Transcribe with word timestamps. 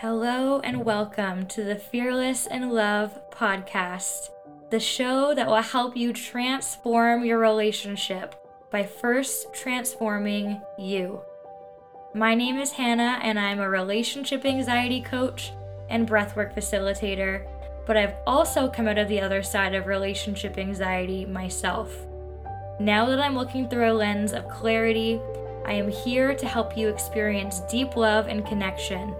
Hello 0.00 0.60
and 0.60 0.82
welcome 0.82 1.44
to 1.48 1.62
the 1.62 1.76
Fearless 1.76 2.46
in 2.46 2.70
Love 2.70 3.20
podcast, 3.30 4.30
the 4.70 4.80
show 4.80 5.34
that 5.34 5.46
will 5.46 5.56
help 5.56 5.94
you 5.94 6.14
transform 6.14 7.22
your 7.22 7.38
relationship 7.38 8.34
by 8.70 8.82
first 8.82 9.52
transforming 9.52 10.58
you. 10.78 11.20
My 12.14 12.34
name 12.34 12.56
is 12.56 12.72
Hannah, 12.72 13.20
and 13.22 13.38
I'm 13.38 13.60
a 13.60 13.68
relationship 13.68 14.46
anxiety 14.46 15.02
coach 15.02 15.52
and 15.90 16.08
breathwork 16.08 16.54
facilitator, 16.54 17.46
but 17.86 17.98
I've 17.98 18.14
also 18.26 18.70
come 18.70 18.88
out 18.88 18.96
of 18.96 19.08
the 19.08 19.20
other 19.20 19.42
side 19.42 19.74
of 19.74 19.86
relationship 19.86 20.56
anxiety 20.56 21.26
myself. 21.26 21.94
Now 22.80 23.04
that 23.04 23.20
I'm 23.20 23.36
looking 23.36 23.68
through 23.68 23.92
a 23.92 23.92
lens 23.92 24.32
of 24.32 24.48
clarity, 24.48 25.20
I 25.66 25.74
am 25.74 25.90
here 25.90 26.34
to 26.34 26.46
help 26.46 26.74
you 26.74 26.88
experience 26.88 27.60
deep 27.68 27.96
love 27.96 28.28
and 28.28 28.46
connection, 28.46 29.14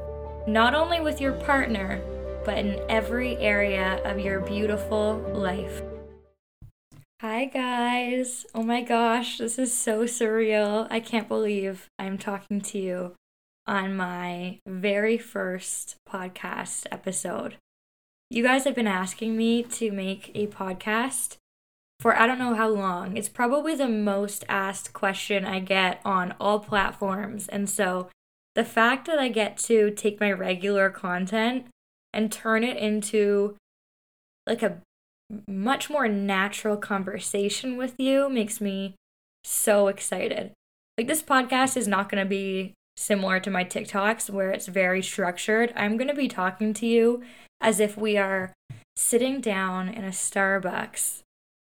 not 0.46 0.74
only 0.74 1.00
with 1.00 1.20
your 1.20 1.32
partner, 1.32 2.00
but 2.44 2.58
in 2.58 2.80
every 2.88 3.36
area 3.36 4.00
of 4.04 4.18
your 4.18 4.40
beautiful 4.40 5.18
life. 5.34 5.82
Hi, 7.20 7.44
guys. 7.44 8.46
Oh 8.54 8.62
my 8.62 8.80
gosh, 8.80 9.38
this 9.38 9.58
is 9.58 9.74
so 9.74 10.04
surreal. 10.04 10.86
I 10.90 11.00
can't 11.00 11.28
believe 11.28 11.88
I'm 11.98 12.16
talking 12.16 12.62
to 12.62 12.78
you 12.78 13.14
on 13.66 13.94
my 13.94 14.58
very 14.66 15.18
first 15.18 15.96
podcast 16.08 16.86
episode. 16.90 17.56
You 18.30 18.42
guys 18.42 18.64
have 18.64 18.74
been 18.74 18.86
asking 18.86 19.36
me 19.36 19.62
to 19.64 19.92
make 19.92 20.30
a 20.34 20.46
podcast 20.46 21.36
for 22.00 22.18
I 22.18 22.26
don't 22.26 22.38
know 22.38 22.54
how 22.54 22.68
long. 22.68 23.18
It's 23.18 23.28
probably 23.28 23.74
the 23.74 23.88
most 23.88 24.44
asked 24.48 24.94
question 24.94 25.44
I 25.44 25.60
get 25.60 26.00
on 26.04 26.34
all 26.40 26.58
platforms. 26.58 27.48
And 27.48 27.68
so 27.68 28.08
the 28.54 28.64
fact 28.64 29.06
that 29.06 29.18
I 29.18 29.28
get 29.28 29.56
to 29.58 29.90
take 29.90 30.20
my 30.20 30.32
regular 30.32 30.90
content 30.90 31.66
and 32.12 32.32
turn 32.32 32.64
it 32.64 32.76
into 32.76 33.56
like 34.46 34.62
a 34.62 34.78
much 35.46 35.88
more 35.88 36.08
natural 36.08 36.76
conversation 36.76 37.76
with 37.76 37.94
you 37.98 38.28
makes 38.28 38.60
me 38.60 38.94
so 39.44 39.88
excited. 39.88 40.52
Like, 40.98 41.06
this 41.06 41.22
podcast 41.22 41.76
is 41.76 41.88
not 41.88 42.10
going 42.10 42.22
to 42.22 42.28
be 42.28 42.74
similar 42.96 43.40
to 43.40 43.50
my 43.50 43.64
TikToks 43.64 44.28
where 44.28 44.50
it's 44.50 44.66
very 44.66 45.02
structured. 45.02 45.72
I'm 45.76 45.96
going 45.96 46.08
to 46.08 46.14
be 46.14 46.28
talking 46.28 46.74
to 46.74 46.86
you 46.86 47.22
as 47.60 47.80
if 47.80 47.96
we 47.96 48.16
are 48.16 48.52
sitting 48.96 49.40
down 49.40 49.88
in 49.88 50.04
a 50.04 50.08
Starbucks 50.08 51.20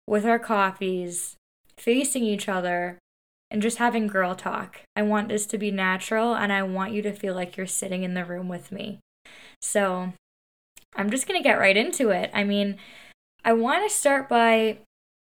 with 0.06 0.26
our 0.26 0.38
coffees, 0.38 1.36
facing 1.78 2.24
each 2.24 2.48
other, 2.48 3.00
and 3.56 3.62
just 3.62 3.78
having 3.78 4.06
girl 4.06 4.36
talk. 4.36 4.82
I 4.98 5.02
want 5.04 5.30
this 5.30 5.46
to 5.46 5.58
be 5.58 5.72
natural 5.72 6.36
and 6.36 6.52
I 6.52 6.62
want 6.62 6.92
you 6.92 7.02
to 7.04 7.14
feel 7.14 7.34
like 7.34 7.56
you're 7.56 7.66
sitting 7.66 8.04
in 8.04 8.14
the 8.14 8.26
room 8.26 8.50
with 8.50 8.70
me. 8.70 9.00
So, 9.62 10.12
I'm 10.94 11.10
just 11.10 11.26
going 11.26 11.40
to 11.40 11.44
get 11.44 11.58
right 11.58 11.78
into 11.78 12.10
it. 12.10 12.30
I 12.34 12.44
mean, 12.44 12.76
I 13.46 13.54
want 13.54 13.90
to 13.90 13.96
start 13.96 14.28
by 14.28 14.80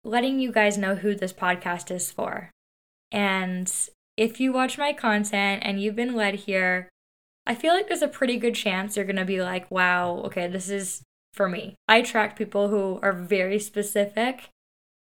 letting 0.03 0.41
you 0.41 0.51
guys 0.51 0.77
know 0.77 0.97
who 0.97 1.15
this 1.15 1.33
podcast 1.33 1.95
is 1.95 2.11
for. 2.11 2.51
And 3.13 3.73
if 4.17 4.41
you 4.41 4.53
watch 4.53 4.77
my 4.77 4.93
content 4.93 5.63
and 5.65 5.81
you've 5.81 5.95
been 5.95 6.17
led 6.17 6.35
here, 6.35 6.89
I 7.47 7.55
feel 7.55 7.75
like 7.75 7.87
there's 7.87 8.03
a 8.03 8.09
pretty 8.09 8.39
good 8.39 8.57
chance 8.57 8.97
you're 8.97 9.05
going 9.05 9.15
to 9.15 9.25
be 9.25 9.41
like, 9.41 9.71
wow, 9.71 10.17
okay, 10.25 10.49
this 10.49 10.69
is 10.69 11.03
for 11.33 11.49
me. 11.49 11.77
I 11.87 11.99
attract 11.99 12.37
people 12.37 12.71
who 12.71 12.99
are 13.05 13.13
very 13.13 13.61
specific 13.61 14.49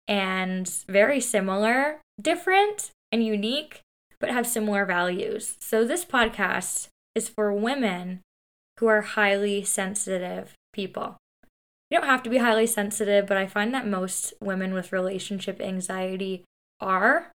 and 0.06 0.72
very 0.86 1.20
similar, 1.20 2.00
different 2.22 2.92
and 3.12 3.24
unique, 3.24 3.80
but 4.20 4.30
have 4.30 4.46
similar 4.46 4.84
values. 4.84 5.56
So 5.60 5.84
this 5.84 6.04
podcast 6.04 6.88
is 7.14 7.28
for 7.28 7.52
women 7.52 8.20
who 8.78 8.86
are 8.86 9.02
highly 9.02 9.64
sensitive 9.64 10.54
people 10.72 11.18
you 11.90 11.98
don't 11.98 12.08
have 12.08 12.22
to 12.24 12.30
be 12.30 12.38
highly 12.38 12.66
sensitive, 12.66 13.26
but 13.26 13.36
I 13.36 13.46
find 13.46 13.72
that 13.72 13.86
most 13.86 14.34
women 14.40 14.74
with 14.74 14.92
relationship 14.92 15.60
anxiety 15.60 16.44
are. 16.80 17.32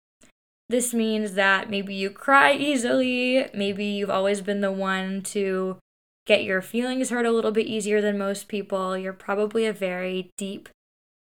This 0.69 0.93
means 0.93 1.35
that 1.35 1.71
maybe 1.71 1.95
you 1.95 2.11
cry 2.11 2.55
easily, 2.55 3.49
maybe 3.55 3.85
you've 3.85 4.11
always 4.11 4.41
been 4.41 4.61
the 4.61 4.73
one 4.73 5.23
to 5.23 5.79
get 6.27 6.45
your 6.45 6.63
feelings 6.63 7.11
hurt 7.11 7.27
a 7.27 7.33
little 7.33 7.51
bit 7.51 7.67
easier 7.67 8.01
than 8.01 8.19
most 8.19 8.49
people. 8.49 8.97
You're 8.97 9.13
probably 9.13 9.67
a 9.67 9.73
very 9.73 10.31
deep 10.37 10.69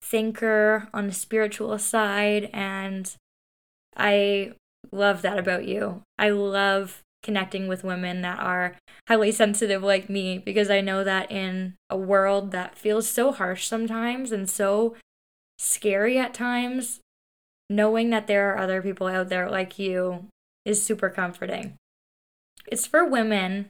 thinker 0.01 0.87
on 0.93 1.07
the 1.07 1.13
spiritual 1.13 1.77
side, 1.77 2.49
and 2.53 3.13
I 3.95 4.53
love 4.91 5.21
that 5.21 5.37
about 5.37 5.67
you. 5.67 6.01
I 6.17 6.29
love 6.29 7.01
connecting 7.21 7.67
with 7.67 7.83
women 7.83 8.21
that 8.21 8.39
are 8.39 8.75
highly 9.07 9.31
sensitive 9.33 9.83
like 9.83 10.09
me 10.09 10.37
because 10.37 10.69
I 10.69 10.81
know 10.81 11.03
that 11.03 11.31
in 11.31 11.75
a 11.89 11.97
world 11.97 12.51
that 12.51 12.77
feels 12.77 13.09
so 13.09 13.31
harsh 13.31 13.67
sometimes 13.67 14.31
and 14.31 14.49
so 14.49 14.95
scary 15.57 16.17
at 16.17 16.33
times, 16.33 17.01
knowing 17.69 18.09
that 18.09 18.27
there 18.27 18.51
are 18.51 18.57
other 18.57 18.81
people 18.81 19.07
out 19.07 19.29
there 19.29 19.49
like 19.49 19.77
you 19.77 20.27
is 20.65 20.83
super 20.83 21.09
comforting. 21.09 21.75
It's 22.67 22.85
for 22.85 23.05
women 23.05 23.69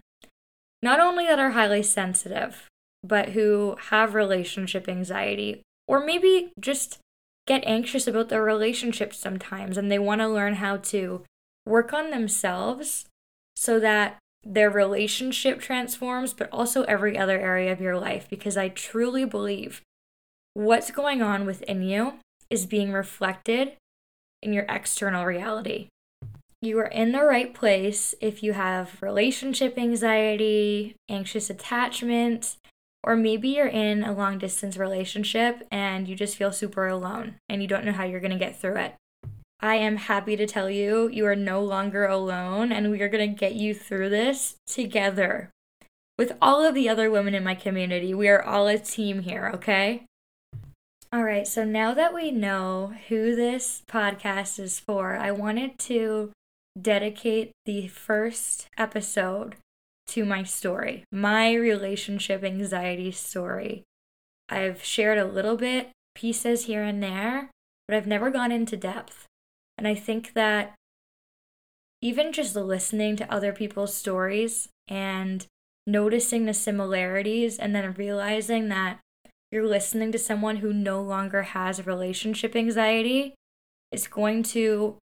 not 0.81 0.99
only 0.99 1.25
that 1.25 1.39
are 1.39 1.51
highly 1.51 1.83
sensitive, 1.83 2.67
but 3.03 3.29
who 3.29 3.75
have 3.89 4.13
relationship 4.13 4.87
anxiety 4.87 5.61
or 5.87 6.05
maybe 6.05 6.51
just 6.59 6.99
get 7.49 7.63
anxious 7.65 8.05
about 8.05 8.29
their 8.29 8.43
relationships 8.43 9.17
sometimes 9.17 9.75
and 9.75 9.91
they 9.91 9.97
want 9.97 10.21
to 10.21 10.27
learn 10.27 10.53
how 10.55 10.77
to 10.77 11.23
work 11.65 11.91
on 11.91 12.11
themselves 12.11 13.05
so 13.55 13.79
that 13.79 14.19
their 14.43 14.69
relationship 14.69 15.59
transforms, 15.59 16.31
but 16.31 16.47
also 16.51 16.83
every 16.83 17.17
other 17.17 17.39
area 17.39 17.71
of 17.71 17.81
your 17.81 17.97
life. 17.97 18.29
Because 18.29 18.55
I 18.55 18.69
truly 18.69 19.25
believe 19.25 19.81
what's 20.53 20.91
going 20.91 21.23
on 21.23 21.47
within 21.47 21.81
you 21.81 22.19
is 22.51 22.67
being 22.67 22.93
reflected 22.93 23.73
in 24.43 24.53
your 24.53 24.65
external 24.69 25.25
reality. 25.25 25.87
You 26.61 26.77
are 26.79 26.85
in 26.87 27.13
the 27.13 27.23
right 27.23 27.51
place 27.51 28.13
if 28.21 28.43
you 28.43 28.53
have 28.53 29.01
relationship 29.01 29.75
anxiety, 29.75 30.95
anxious 31.09 31.49
attachment, 31.49 32.57
or 33.03 33.15
maybe 33.15 33.49
you're 33.49 33.67
in 33.67 34.03
a 34.03 34.13
long 34.13 34.37
distance 34.37 34.77
relationship 34.77 35.65
and 35.71 36.07
you 36.07 36.15
just 36.15 36.35
feel 36.35 36.51
super 36.51 36.87
alone 36.87 37.35
and 37.47 37.61
you 37.61 37.67
don't 37.67 37.85
know 37.85 37.91
how 37.91 38.03
you're 38.03 38.19
going 38.19 38.31
to 38.31 38.37
get 38.37 38.59
through 38.59 38.77
it. 38.77 38.95
I 39.61 39.75
am 39.75 39.97
happy 39.97 40.37
to 40.37 40.47
tell 40.47 40.69
you, 40.69 41.09
you 41.09 41.25
are 41.25 41.35
no 41.35 41.61
longer 41.61 42.05
alone, 42.05 42.71
and 42.71 42.89
we 42.89 43.01
are 43.01 43.09
going 43.09 43.29
to 43.29 43.39
get 43.39 43.55
you 43.55 43.73
through 43.73 44.09
this 44.09 44.55
together. 44.65 45.49
With 46.17 46.37
all 46.41 46.63
of 46.63 46.73
the 46.73 46.87
other 46.87 47.11
women 47.11 47.35
in 47.35 47.43
my 47.43 47.55
community, 47.55 48.13
we 48.13 48.29
are 48.29 48.41
all 48.41 48.67
a 48.67 48.77
team 48.77 49.23
here, 49.23 49.51
okay? 49.53 50.05
All 51.11 51.23
right, 51.23 51.45
so 51.45 51.65
now 51.65 51.93
that 51.93 52.13
we 52.13 52.31
know 52.31 52.93
who 53.09 53.35
this 53.35 53.83
podcast 53.89 54.59
is 54.59 54.79
for, 54.79 55.17
I 55.17 55.31
wanted 55.31 55.77
to 55.79 56.31
dedicate 56.79 57.51
the 57.65 57.87
first 57.87 58.69
episode 58.77 59.55
to 60.13 60.25
my 60.25 60.43
story, 60.43 61.03
my 61.11 61.53
relationship 61.53 62.43
anxiety 62.43 63.11
story. 63.11 63.83
I've 64.49 64.83
shared 64.83 65.17
a 65.17 65.25
little 65.25 65.57
bit, 65.57 65.89
pieces 66.15 66.65
here 66.65 66.83
and 66.83 67.01
there, 67.01 67.49
but 67.87 67.95
I've 67.95 68.07
never 68.07 68.29
gone 68.29 68.51
into 68.51 68.77
depth. 68.77 69.25
And 69.77 69.87
I 69.87 69.95
think 69.95 70.33
that 70.33 70.75
even 72.01 72.31
just 72.31 72.55
listening 72.55 73.15
to 73.17 73.33
other 73.33 73.53
people's 73.53 73.93
stories 73.93 74.69
and 74.87 75.45
noticing 75.85 76.45
the 76.45 76.53
similarities 76.53 77.57
and 77.57 77.75
then 77.75 77.93
realizing 77.93 78.69
that 78.69 78.99
you're 79.51 79.67
listening 79.67 80.11
to 80.11 80.19
someone 80.19 80.57
who 80.57 80.71
no 80.71 81.01
longer 81.01 81.41
has 81.41 81.85
relationship 81.85 82.55
anxiety 82.55 83.33
is 83.91 84.07
going 84.07 84.43
to 84.43 84.97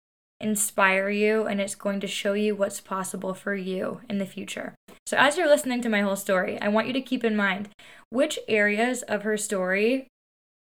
inspire 0.41 1.09
you 1.09 1.47
and 1.47 1.61
it's 1.61 1.77
going 1.77 2.01
to 2.01 2.07
show 2.09 2.33
you 2.33 2.57
what's 2.57 2.81
possible 2.81 3.33
for 3.33 3.55
you 3.55 4.01
in 4.09 4.19
the 4.19 4.27
future. 4.27 4.75
So, 5.13 5.19
as 5.19 5.37
you're 5.37 5.47
listening 5.47 5.83
to 5.83 5.91
my 5.91 6.01
whole 6.01 6.17
story, 6.17 6.59
I 6.63 6.69
want 6.69 6.87
you 6.87 6.95
to 6.95 7.03
keep 7.03 7.23
in 7.23 7.37
mind 7.37 7.69
which 8.09 8.39
areas 8.49 9.03
of 9.03 9.25
her 9.25 9.37
story 9.37 10.07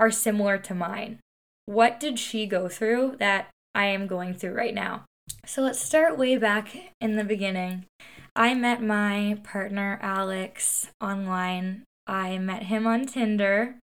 are 0.01 0.11
similar 0.11 0.59
to 0.59 0.75
mine. 0.75 1.21
What 1.67 2.01
did 2.01 2.19
she 2.19 2.45
go 2.45 2.69
through 2.69 3.15
that 3.21 3.51
I 3.77 3.85
am 3.85 4.09
going 4.09 4.35
through 4.35 4.55
right 4.55 4.75
now. 4.75 5.05
So 5.47 5.63
let's 5.63 5.81
start 5.81 6.19
way 6.19 6.37
back 6.37 6.75
in 7.01 7.15
the 7.15 7.23
beginning. 7.23 7.87
I 8.35 8.55
met 8.55 8.83
my 8.83 9.39
partner 9.45 10.01
Alex 10.03 10.89
online. 11.01 11.85
I 12.05 12.37
met 12.39 12.65
him 12.65 12.89
on 12.89 13.07
Tinder, 13.07 13.77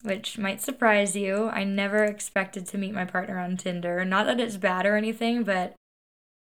which 0.00 0.38
might 0.38 0.62
surprise 0.62 1.14
you. 1.14 1.50
I 1.50 1.64
never 1.64 2.04
expected 2.04 2.64
to 2.68 2.78
meet 2.78 2.94
my 2.94 3.04
partner 3.04 3.38
on 3.38 3.58
Tinder. 3.58 4.02
Not 4.06 4.24
that 4.24 4.40
it's 4.40 4.56
bad 4.56 4.86
or 4.86 4.96
anything, 4.96 5.44
but 5.44 5.74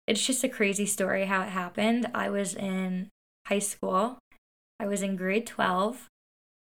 it's 0.08 0.26
just 0.26 0.44
a 0.44 0.50
crazy 0.50 0.88
story 0.88 1.26
how 1.26 1.44
it 1.44 1.50
happened. 1.50 2.08
I 2.16 2.32
was 2.32 2.56
in 2.56 3.10
high 3.48 3.60
school, 3.60 4.20
I 4.80 4.86
was 4.86 5.02
in 5.02 5.16
grade 5.16 5.48
12, 5.48 6.08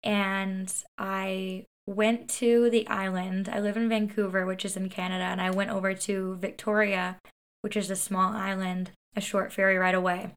and 0.03 0.73
I 0.99 1.65
went 1.87 2.29
to 2.31 2.71
the 2.71 2.87
island. 2.89 3.49
I 3.49 3.61
live 3.61 3.77
in 3.77 3.89
Vancouver, 3.89 4.47
which 4.47 4.65
is 4.65 4.77
in 4.77 4.89
Canada, 4.89 5.25
and 5.25 5.41
I 5.41 5.51
went 5.51 5.71
over 5.71 5.95
to 5.95 6.37
Victoria, 6.37 7.19
which 7.63 7.77
is 7.77 7.91
a 7.91 7.97
small 7.97 8.33
island, 8.33 8.91
a 9.17 9.21
short 9.21 9.53
ferry 9.53 9.77
ride 9.77 9.95
away. 9.95 10.33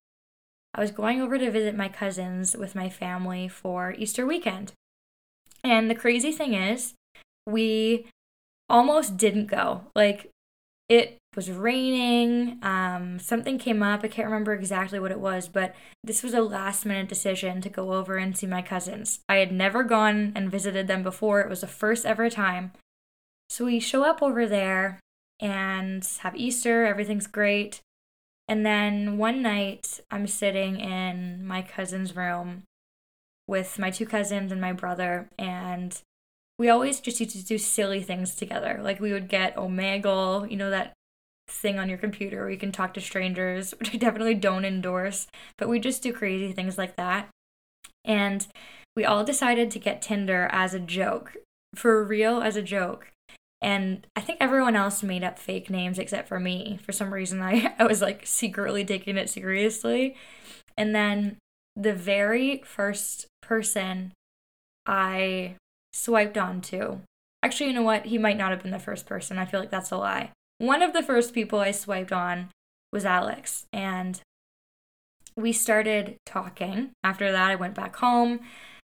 I 0.73 0.81
was 0.81 0.91
going 0.91 1.21
over 1.21 1.37
to 1.37 1.51
visit 1.51 1.75
my 1.75 1.89
cousins 1.89 2.55
with 2.55 2.75
my 2.75 2.89
family 2.89 3.47
for 3.47 3.93
Easter 3.97 4.25
weekend. 4.25 4.73
And 5.63 5.89
the 5.89 5.95
crazy 5.95 6.31
thing 6.31 6.53
is, 6.53 6.93
we 7.45 8.07
almost 8.69 9.17
didn't 9.17 9.47
go. 9.47 9.83
Like, 9.95 10.29
it 10.89 11.17
was 11.35 11.51
raining. 11.51 12.59
Um, 12.63 13.19
something 13.19 13.59
came 13.59 13.83
up. 13.83 14.03
I 14.03 14.07
can't 14.07 14.27
remember 14.27 14.53
exactly 14.53 14.99
what 14.99 15.11
it 15.11 15.19
was, 15.19 15.47
but 15.47 15.75
this 16.03 16.23
was 16.23 16.33
a 16.33 16.41
last 16.41 16.85
minute 16.85 17.09
decision 17.09 17.61
to 17.61 17.69
go 17.69 17.93
over 17.93 18.17
and 18.17 18.37
see 18.37 18.47
my 18.47 18.61
cousins. 18.61 19.19
I 19.29 19.35
had 19.35 19.51
never 19.51 19.83
gone 19.83 20.31
and 20.35 20.51
visited 20.51 20.87
them 20.87 21.03
before. 21.03 21.41
It 21.41 21.49
was 21.49 21.61
the 21.61 21.67
first 21.67 22.05
ever 22.05 22.29
time. 22.29 22.71
So 23.49 23.65
we 23.65 23.79
show 23.79 24.03
up 24.03 24.21
over 24.21 24.47
there 24.47 24.99
and 25.39 26.07
have 26.19 26.35
Easter. 26.35 26.85
Everything's 26.85 27.27
great. 27.27 27.81
And 28.47 28.65
then 28.65 29.17
one 29.17 29.41
night, 29.41 29.99
I'm 30.09 30.25
sitting 30.25 30.79
in 30.79 31.45
my 31.45 31.61
cousin's 31.61 32.15
room 32.15 32.63
with 33.47 33.77
my 33.77 33.89
two 33.89 34.05
cousins 34.05 34.51
and 34.51 34.59
my 34.59 34.73
brother, 34.73 35.29
and 35.37 36.01
we 36.59 36.69
always 36.69 36.99
just 36.99 37.19
used 37.19 37.35
to 37.35 37.45
do 37.45 37.57
silly 37.57 38.01
things 38.01 38.35
together. 38.35 38.79
Like 38.81 38.99
we 38.99 39.13
would 39.13 39.27
get 39.27 39.55
Omegle, 39.55 40.49
you 40.49 40.57
know, 40.57 40.69
that 40.69 40.93
thing 41.47 41.79
on 41.79 41.89
your 41.89 41.97
computer 41.97 42.41
where 42.41 42.49
you 42.49 42.57
can 42.57 42.71
talk 42.71 42.93
to 42.95 43.01
strangers, 43.01 43.71
which 43.79 43.93
I 43.93 43.97
definitely 43.97 44.35
don't 44.35 44.65
endorse, 44.65 45.27
but 45.57 45.69
we 45.69 45.79
just 45.79 46.03
do 46.03 46.13
crazy 46.13 46.51
things 46.51 46.77
like 46.77 46.95
that. 46.95 47.29
And 48.03 48.47
we 48.95 49.05
all 49.05 49.23
decided 49.23 49.69
to 49.71 49.79
get 49.79 50.01
Tinder 50.01 50.49
as 50.51 50.73
a 50.73 50.79
joke, 50.79 51.35
for 51.75 52.03
real, 52.03 52.41
as 52.41 52.55
a 52.55 52.61
joke. 52.61 53.11
And 53.61 54.05
I 54.15 54.21
think 54.21 54.37
everyone 54.39 54.75
else 54.75 55.03
made 55.03 55.23
up 55.23 55.39
fake 55.39 55.69
names 55.69 55.99
except 55.99 56.27
for 56.27 56.39
me. 56.39 56.79
For 56.83 56.91
some 56.91 57.13
reason, 57.13 57.41
I, 57.43 57.73
I 57.77 57.85
was 57.85 58.01
like 58.01 58.25
secretly 58.25 58.85
taking 58.85 59.17
it 59.17 59.29
seriously. 59.29 60.15
And 60.77 60.95
then 60.95 61.37
the 61.75 61.93
very 61.93 62.63
first 62.65 63.27
person 63.41 64.13
I 64.85 65.55
swiped 65.97 66.37
onto, 66.37 66.99
actually, 67.43 67.67
you 67.67 67.73
know 67.73 67.81
what? 67.81 68.05
He 68.05 68.17
might 68.17 68.37
not 68.37 68.51
have 68.51 68.61
been 68.61 68.71
the 68.71 68.79
first 68.79 69.05
person. 69.05 69.37
I 69.37 69.45
feel 69.45 69.59
like 69.59 69.71
that's 69.71 69.91
a 69.91 69.97
lie. 69.97 70.31
One 70.59 70.81
of 70.81 70.93
the 70.93 71.03
first 71.03 71.33
people 71.33 71.59
I 71.59 71.71
swiped 71.71 72.11
on 72.11 72.49
was 72.91 73.05
Alex. 73.05 73.65
And 73.73 74.19
we 75.35 75.51
started 75.51 76.17
talking. 76.25 76.91
After 77.03 77.31
that, 77.31 77.49
I 77.49 77.55
went 77.55 77.75
back 77.75 77.95
home. 77.97 78.39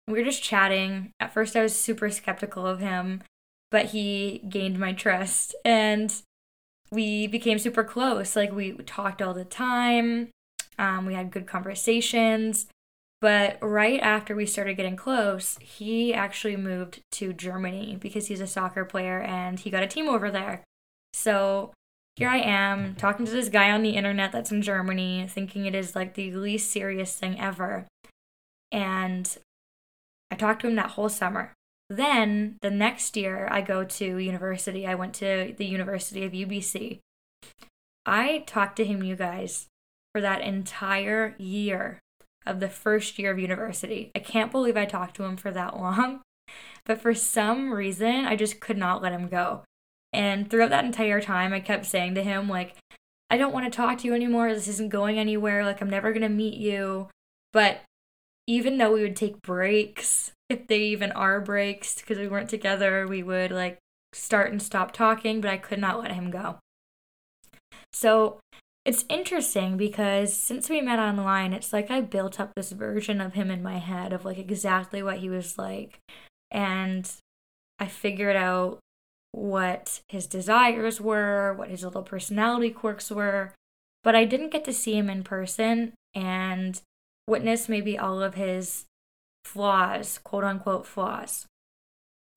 We 0.08 0.20
were 0.20 0.26
just 0.26 0.44
chatting. 0.44 1.12
At 1.20 1.34
first, 1.34 1.56
I 1.56 1.64
was 1.64 1.78
super 1.78 2.10
skeptical 2.10 2.66
of 2.66 2.80
him 2.80 3.24
but 3.70 3.88
he 3.88 4.42
gained 4.50 4.80
my 4.80 4.94
trust 4.94 5.56
and 5.66 6.22
we 6.92 7.28
became 7.28 7.60
super 7.60 7.84
close. 7.84 8.36
Like 8.36 8.52
we 8.52 8.74
talked 8.74 9.22
all 9.22 9.34
the 9.34 9.46
time. 9.46 10.30
Um, 10.80 11.06
we 11.06 11.16
had 11.16 11.32
good 11.32 11.48
conversations. 11.48 12.68
But 13.20 13.58
right 13.62 14.00
after 14.00 14.36
we 14.36 14.46
started 14.46 14.76
getting 14.76 14.96
close, 14.96 15.58
he 15.60 16.14
actually 16.14 16.56
moved 16.56 17.02
to 17.14 17.34
Germany 17.34 17.98
because 18.00 18.28
he's 18.28 18.42
a 18.42 18.48
soccer 18.48 18.86
player 18.86 19.20
and 19.20 19.60
he 19.60 19.72
got 19.72 19.84
a 19.84 19.88
team 19.88 20.08
over 20.08 20.30
there. 20.30 20.64
So 21.14 21.74
here 22.16 22.30
I 22.30 22.38
am 22.38 22.96
talking 22.96 23.26
to 23.26 23.32
this 23.32 23.50
guy 23.50 23.72
on 23.72 23.82
the 23.82 23.96
internet 23.96 24.32
that's 24.32 24.52
in 24.52 24.62
Germany, 24.62 25.26
thinking 25.28 25.66
it 25.66 25.74
is 25.74 25.96
like 25.96 26.14
the 26.14 26.32
least 26.32 26.72
serious 26.72 27.16
thing 27.16 27.40
ever. 27.40 27.88
And 28.72 29.36
I 30.30 30.36
talked 30.36 30.62
to 30.62 30.68
him 30.68 30.76
that 30.76 30.92
whole 30.92 31.10
summer. 31.10 31.54
Then 31.90 32.58
the 32.62 32.70
next 32.70 33.16
year, 33.18 33.48
I 33.50 33.62
go 33.62 33.84
to 33.84 34.18
university. 34.18 34.86
I 34.86 34.96
went 34.96 35.14
to 35.16 35.56
the 35.58 35.66
University 35.66 36.24
of 36.26 36.34
UBC. 36.34 37.00
I 38.06 38.44
talked 38.46 38.76
to 38.78 38.86
him, 38.86 39.04
you 39.04 39.16
guys, 39.16 39.68
for 40.14 40.22
that 40.22 40.42
entire 40.42 41.34
year 41.38 42.00
of 42.50 42.60
the 42.60 42.70
first 42.70 43.18
year 43.20 43.32
of 43.32 43.40
university. 43.40 44.12
I 44.16 44.20
can't 44.20 44.52
believe 44.52 44.78
I 44.78 44.86
talked 44.86 45.16
to 45.18 45.24
him 45.24 45.38
for 45.38 45.52
that 45.52 45.78
long. 45.80 46.22
But 46.86 47.02
for 47.02 47.14
some 47.14 47.74
reason, 47.74 48.26
I 48.26 48.36
just 48.36 48.60
could 48.60 48.78
not 48.78 49.02
let 49.02 49.12
him 49.12 49.28
go. 49.28 49.64
And 50.14 50.50
throughout 50.50 50.70
that 50.70 50.86
entire 50.86 51.20
time, 51.20 51.52
I 51.52 51.60
kept 51.60 51.86
saying 51.86 52.16
to 52.16 52.24
him, 52.24 52.48
like, 52.48 52.76
I 53.30 53.38
don't 53.38 53.54
want 53.54 53.66
to 53.66 53.76
talk 53.76 53.98
to 54.00 54.08
you 54.08 54.14
anymore. 54.14 54.54
This 54.54 54.70
isn't 54.70 54.90
going 54.90 55.20
anywhere. 55.20 55.66
Like, 55.66 55.82
I'm 55.82 55.90
never 55.90 56.14
going 56.14 56.22
to 56.22 56.30
meet 56.30 56.58
you. 56.58 57.10
But 57.52 57.82
even 58.48 58.78
though 58.78 58.94
we 58.94 59.02
would 59.02 59.16
take 59.16 59.42
breaks 59.42 60.32
if 60.50 60.68
they 60.68 60.80
even 60.80 61.12
are 61.12 61.42
breaks 61.42 61.96
because 61.96 62.18
we 62.18 62.28
weren't 62.28 62.50
together 62.50 63.06
we 63.06 63.22
would 63.22 63.52
like 63.52 63.78
start 64.14 64.52
and 64.52 64.62
stop 64.62 64.92
talking 64.92 65.42
but 65.42 65.52
i 65.52 65.58
could 65.58 65.80
not 65.80 66.00
let 66.00 66.14
him 66.14 66.32
go 66.32 66.58
so 67.92 68.40
it's 68.88 69.06
interesting 69.10 69.78
because 69.78 70.34
since 70.34 70.70
we 70.70 70.82
met 70.82 70.98
online 70.98 71.54
it's 71.54 71.74
like 71.74 71.92
i 71.92 72.02
built 72.02 72.40
up 72.40 72.52
this 72.56 72.72
version 72.72 73.22
of 73.22 73.34
him 73.34 73.52
in 73.52 73.62
my 73.62 73.78
head 73.78 74.14
of 74.14 74.26
like 74.26 74.38
exactly 74.38 75.04
what 75.04 75.18
he 75.18 75.30
was 75.30 75.58
like 75.58 76.00
and 76.50 77.12
i 77.80 77.86
figured 77.86 78.36
out 78.36 78.80
what 79.34 80.00
his 80.08 80.26
desires 80.26 81.00
were 81.00 81.54
what 81.54 81.70
his 81.70 81.84
little 81.84 82.02
personality 82.02 82.72
quirks 82.72 83.12
were 83.12 83.54
but 84.04 84.16
i 84.16 84.26
didn't 84.26 84.52
get 84.52 84.66
to 84.66 84.74
see 84.74 84.98
him 84.98 85.10
in 85.10 85.24
person 85.24 85.94
and 86.16 86.82
witness 87.28 87.70
maybe 87.70 87.98
all 87.98 88.24
of 88.24 88.36
his 88.36 88.86
flaws, 89.48 90.20
quote 90.24 90.44
unquote 90.44 90.86
flaws. 90.86 91.46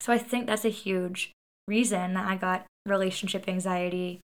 So 0.01 0.13
I 0.13 0.19
think 0.19 0.47
that's 0.47 0.65
a 0.65 0.71
huge 0.71 1.33
reason 1.67 2.15
that 2.15 2.27
I 2.27 2.37
got 2.37 2.67
relationship 2.87 3.49
anxiety 3.49 4.21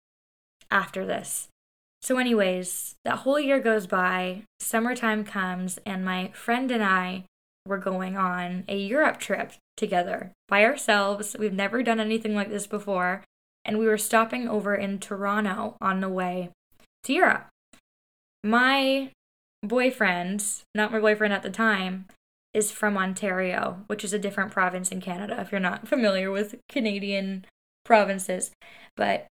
after 0.72 1.06
this. 1.06 1.48
So, 2.02 2.18
anyways, 2.18 2.96
that 3.04 3.20
whole 3.20 3.40
year 3.40 3.60
goes 3.60 3.88
by, 3.88 4.44
summertime 4.60 5.24
comes, 5.24 5.80
and 5.86 6.06
my 6.06 6.30
friend 6.34 6.70
and 6.72 6.84
I 6.84 7.26
were 7.66 7.78
going 7.78 8.16
on 8.16 8.64
a 8.68 8.78
Europe 8.78 9.18
trip 9.20 9.54
together 9.76 10.32
by 10.48 10.64
ourselves. 10.64 11.36
We've 11.38 11.54
never 11.54 11.82
done 11.82 12.00
anything 12.00 12.36
like 12.36 12.50
this 12.50 12.68
before, 12.68 13.24
and 13.64 13.80
we 13.80 13.88
were 13.88 13.98
stopping 13.98 14.48
over 14.48 14.76
in 14.76 15.00
Toronto 15.00 15.78
on 15.82 16.00
the 16.00 16.10
way 16.10 16.52
to 17.04 17.14
Europe. 17.14 17.48
My 18.44 19.12
boyfriend, 19.64 20.46
not 20.76 20.92
my 20.92 21.00
boyfriend 21.00 21.34
at 21.34 21.44
the 21.44 21.50
time, 21.50 22.06
is 22.54 22.72
from 22.72 22.98
Ontario, 22.98 23.84
which 23.88 24.04
is 24.04 24.14
a 24.14 24.20
different 24.20 24.52
province 24.52 24.90
in 24.90 25.02
Canada 25.02 25.40
if 25.42 25.52
you're 25.52 25.60
not 25.60 25.88
familiar 25.88 26.32
with 26.32 26.56
Canadian 26.70 27.46
provinces. 27.84 28.52
But 28.96 29.28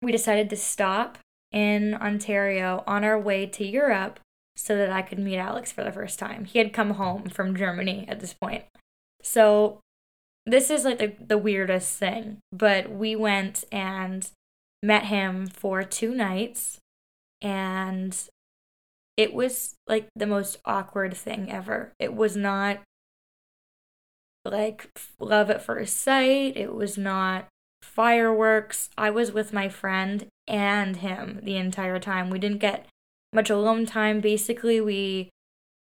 we 0.00 0.10
decided 0.10 0.50
to 0.50 0.56
stop 0.56 1.18
in 1.52 1.94
Ontario 1.94 2.82
on 2.86 3.04
our 3.04 3.18
way 3.18 3.46
to 3.46 3.66
Europe 3.66 4.20
so 4.56 4.76
that 4.76 4.90
I 4.90 5.02
could 5.02 5.18
meet 5.18 5.38
Alex 5.38 5.72
for 5.72 5.84
the 5.84 5.92
first 5.92 6.18
time. 6.18 6.44
He 6.44 6.58
had 6.58 6.72
come 6.72 6.92
home 6.92 7.28
from 7.28 7.56
Germany 7.56 8.04
at 8.08 8.20
this 8.20 8.34
point. 8.34 8.64
So 9.22 9.80
this 10.44 10.70
is 10.70 10.84
like 10.84 10.98
the, 10.98 11.14
the 11.24 11.38
weirdest 11.38 11.96
thing, 11.98 12.38
but 12.52 12.90
we 12.90 13.14
went 13.16 13.64
and 13.70 14.28
met 14.82 15.04
him 15.04 15.46
for 15.46 15.84
two 15.84 16.14
nights 16.14 16.78
and 17.40 18.16
it 19.16 19.34
was 19.34 19.74
like 19.86 20.08
the 20.16 20.26
most 20.26 20.58
awkward 20.64 21.14
thing 21.14 21.50
ever. 21.50 21.92
It 21.98 22.14
was 22.14 22.36
not 22.36 22.80
like 24.44 24.90
love 25.20 25.50
at 25.50 25.62
first 25.62 25.98
sight, 25.98 26.56
it 26.56 26.74
was 26.74 26.98
not 26.98 27.46
fireworks. 27.82 28.90
I 28.96 29.10
was 29.10 29.32
with 29.32 29.52
my 29.52 29.68
friend 29.68 30.26
and 30.46 30.96
him 30.96 31.40
the 31.42 31.56
entire 31.56 31.98
time. 31.98 32.30
We 32.30 32.38
didn't 32.38 32.58
get 32.58 32.86
much 33.32 33.50
alone 33.50 33.86
time. 33.86 34.20
Basically, 34.20 34.80
we, 34.80 35.30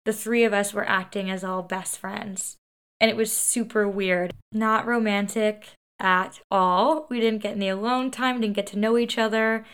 the 0.06 0.14
three 0.14 0.44
of 0.44 0.54
us, 0.54 0.74
were 0.74 0.88
acting 0.88 1.30
as 1.30 1.44
all 1.44 1.64
best 1.64 1.98
friends. 1.98 2.56
And 3.00 3.10
it 3.10 3.18
was 3.18 3.32
super 3.32 3.88
weird. 3.88 4.34
Not 4.52 4.86
romantic 4.86 5.74
at 6.00 6.40
all. 6.52 7.08
We 7.10 7.20
didn't 7.20 7.42
get 7.42 7.56
any 7.56 7.70
alone 7.70 8.12
time, 8.12 8.42
didn't 8.42 8.56
get 8.56 8.68
to 8.68 8.80
know 8.80 8.98
each 8.98 9.18
other. 9.18 9.66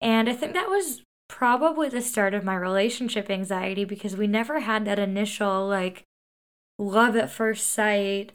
And 0.00 0.28
I 0.28 0.34
think 0.34 0.52
that 0.54 0.68
was 0.68 1.02
probably 1.28 1.88
the 1.88 2.00
start 2.00 2.34
of 2.34 2.44
my 2.44 2.54
relationship 2.54 3.30
anxiety 3.30 3.84
because 3.84 4.16
we 4.16 4.26
never 4.26 4.60
had 4.60 4.84
that 4.84 4.98
initial 4.98 5.66
like 5.66 6.04
love 6.78 7.16
at 7.16 7.30
first 7.30 7.68
sight 7.68 8.32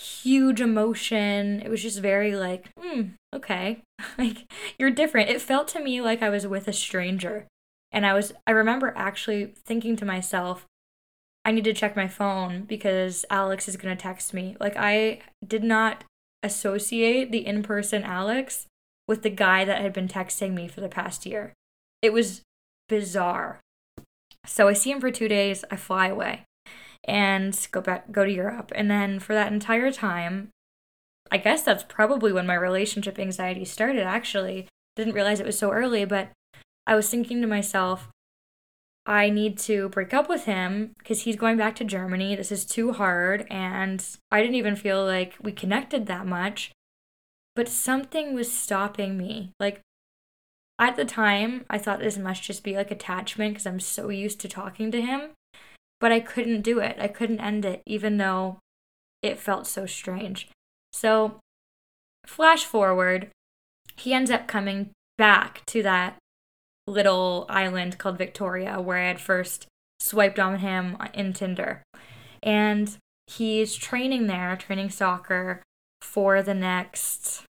huge 0.00 0.60
emotion. 0.60 1.60
It 1.60 1.68
was 1.68 1.82
just 1.82 2.00
very 2.00 2.34
like 2.34 2.70
hmm 2.78 3.02
okay. 3.34 3.82
Like 4.18 4.50
you're 4.78 4.90
different. 4.90 5.30
It 5.30 5.42
felt 5.42 5.68
to 5.68 5.80
me 5.80 6.00
like 6.00 6.22
i 6.22 6.30
was 6.30 6.46
with 6.46 6.66
a 6.68 6.72
stranger. 6.72 7.46
And 7.92 8.06
i 8.06 8.14
was 8.14 8.32
i 8.46 8.50
remember 8.50 8.92
actually 8.96 9.52
thinking 9.66 9.96
to 9.96 10.04
myself 10.04 10.64
i 11.44 11.52
need 11.52 11.64
to 11.64 11.72
check 11.72 11.96
my 11.96 12.08
phone 12.08 12.64
because 12.64 13.24
alex 13.30 13.68
is 13.68 13.76
going 13.76 13.94
to 13.94 14.02
text 14.02 14.32
me. 14.32 14.56
Like 14.58 14.76
i 14.76 15.20
did 15.46 15.62
not 15.62 16.04
associate 16.42 17.30
the 17.30 17.46
in-person 17.46 18.02
alex 18.02 18.66
with 19.06 19.22
the 19.22 19.30
guy 19.30 19.64
that 19.64 19.82
had 19.82 19.92
been 19.92 20.08
texting 20.08 20.54
me 20.54 20.66
for 20.68 20.80
the 20.80 20.88
past 20.88 21.26
year. 21.26 21.52
It 22.00 22.12
was 22.12 22.40
bizarre. 22.88 23.60
So 24.46 24.68
I 24.68 24.72
see 24.72 24.90
him 24.90 25.00
for 25.00 25.10
two 25.10 25.28
days, 25.28 25.64
I 25.70 25.76
fly 25.76 26.06
away 26.06 26.44
and 27.04 27.68
go 27.72 27.80
back 27.80 28.12
go 28.12 28.24
to 28.24 28.32
Europe. 28.32 28.72
And 28.74 28.90
then 28.90 29.18
for 29.20 29.34
that 29.34 29.52
entire 29.52 29.90
time, 29.90 30.50
I 31.30 31.38
guess 31.38 31.62
that's 31.62 31.84
probably 31.84 32.32
when 32.32 32.46
my 32.46 32.54
relationship 32.54 33.18
anxiety 33.18 33.64
started 33.64 34.02
actually. 34.02 34.68
Didn't 34.96 35.14
realize 35.14 35.40
it 35.40 35.46
was 35.46 35.58
so 35.58 35.70
early, 35.70 36.04
but 36.04 36.30
I 36.86 36.94
was 36.94 37.08
thinking 37.08 37.40
to 37.40 37.46
myself, 37.46 38.08
I 39.06 39.30
need 39.30 39.58
to 39.60 39.88
break 39.88 40.12
up 40.12 40.28
with 40.28 40.44
him 40.44 40.92
because 40.98 41.22
he's 41.22 41.36
going 41.36 41.56
back 41.56 41.74
to 41.76 41.84
Germany. 41.84 42.36
This 42.36 42.52
is 42.52 42.64
too 42.64 42.92
hard. 42.92 43.46
And 43.50 44.04
I 44.30 44.40
didn't 44.40 44.56
even 44.56 44.76
feel 44.76 45.04
like 45.04 45.34
we 45.40 45.52
connected 45.52 46.06
that 46.06 46.26
much. 46.26 46.72
But 47.56 47.68
something 47.68 48.34
was 48.34 48.52
stopping 48.52 49.16
me. 49.16 49.52
Like, 49.58 49.80
at 50.78 50.96
the 50.96 51.04
time, 51.04 51.64
I 51.68 51.78
thought 51.78 51.98
this 51.98 52.16
must 52.16 52.42
just 52.42 52.64
be 52.64 52.76
like 52.76 52.90
attachment 52.90 53.54
because 53.54 53.66
I'm 53.66 53.80
so 53.80 54.08
used 54.08 54.40
to 54.40 54.48
talking 54.48 54.90
to 54.92 55.00
him. 55.00 55.30
But 56.00 56.12
I 56.12 56.20
couldn't 56.20 56.62
do 56.62 56.78
it. 56.78 56.96
I 56.98 57.08
couldn't 57.08 57.40
end 57.40 57.64
it, 57.64 57.82
even 57.86 58.16
though 58.16 58.58
it 59.22 59.38
felt 59.38 59.66
so 59.66 59.86
strange. 59.86 60.48
So, 60.92 61.40
flash 62.26 62.64
forward, 62.64 63.30
he 63.96 64.14
ends 64.14 64.30
up 64.30 64.48
coming 64.48 64.90
back 65.18 65.64
to 65.66 65.82
that 65.82 66.16
little 66.86 67.46
island 67.48 67.98
called 67.98 68.18
Victoria 68.18 68.80
where 68.80 68.98
I 68.98 69.08
had 69.08 69.20
first 69.20 69.66
swiped 70.00 70.38
on 70.38 70.58
him 70.58 70.96
in 71.12 71.32
Tinder. 71.32 71.82
And 72.42 72.96
he's 73.26 73.76
training 73.76 74.26
there, 74.26 74.56
training 74.56 74.90
soccer 74.90 75.62
for 76.00 76.42
the 76.42 76.54
next 76.54 77.44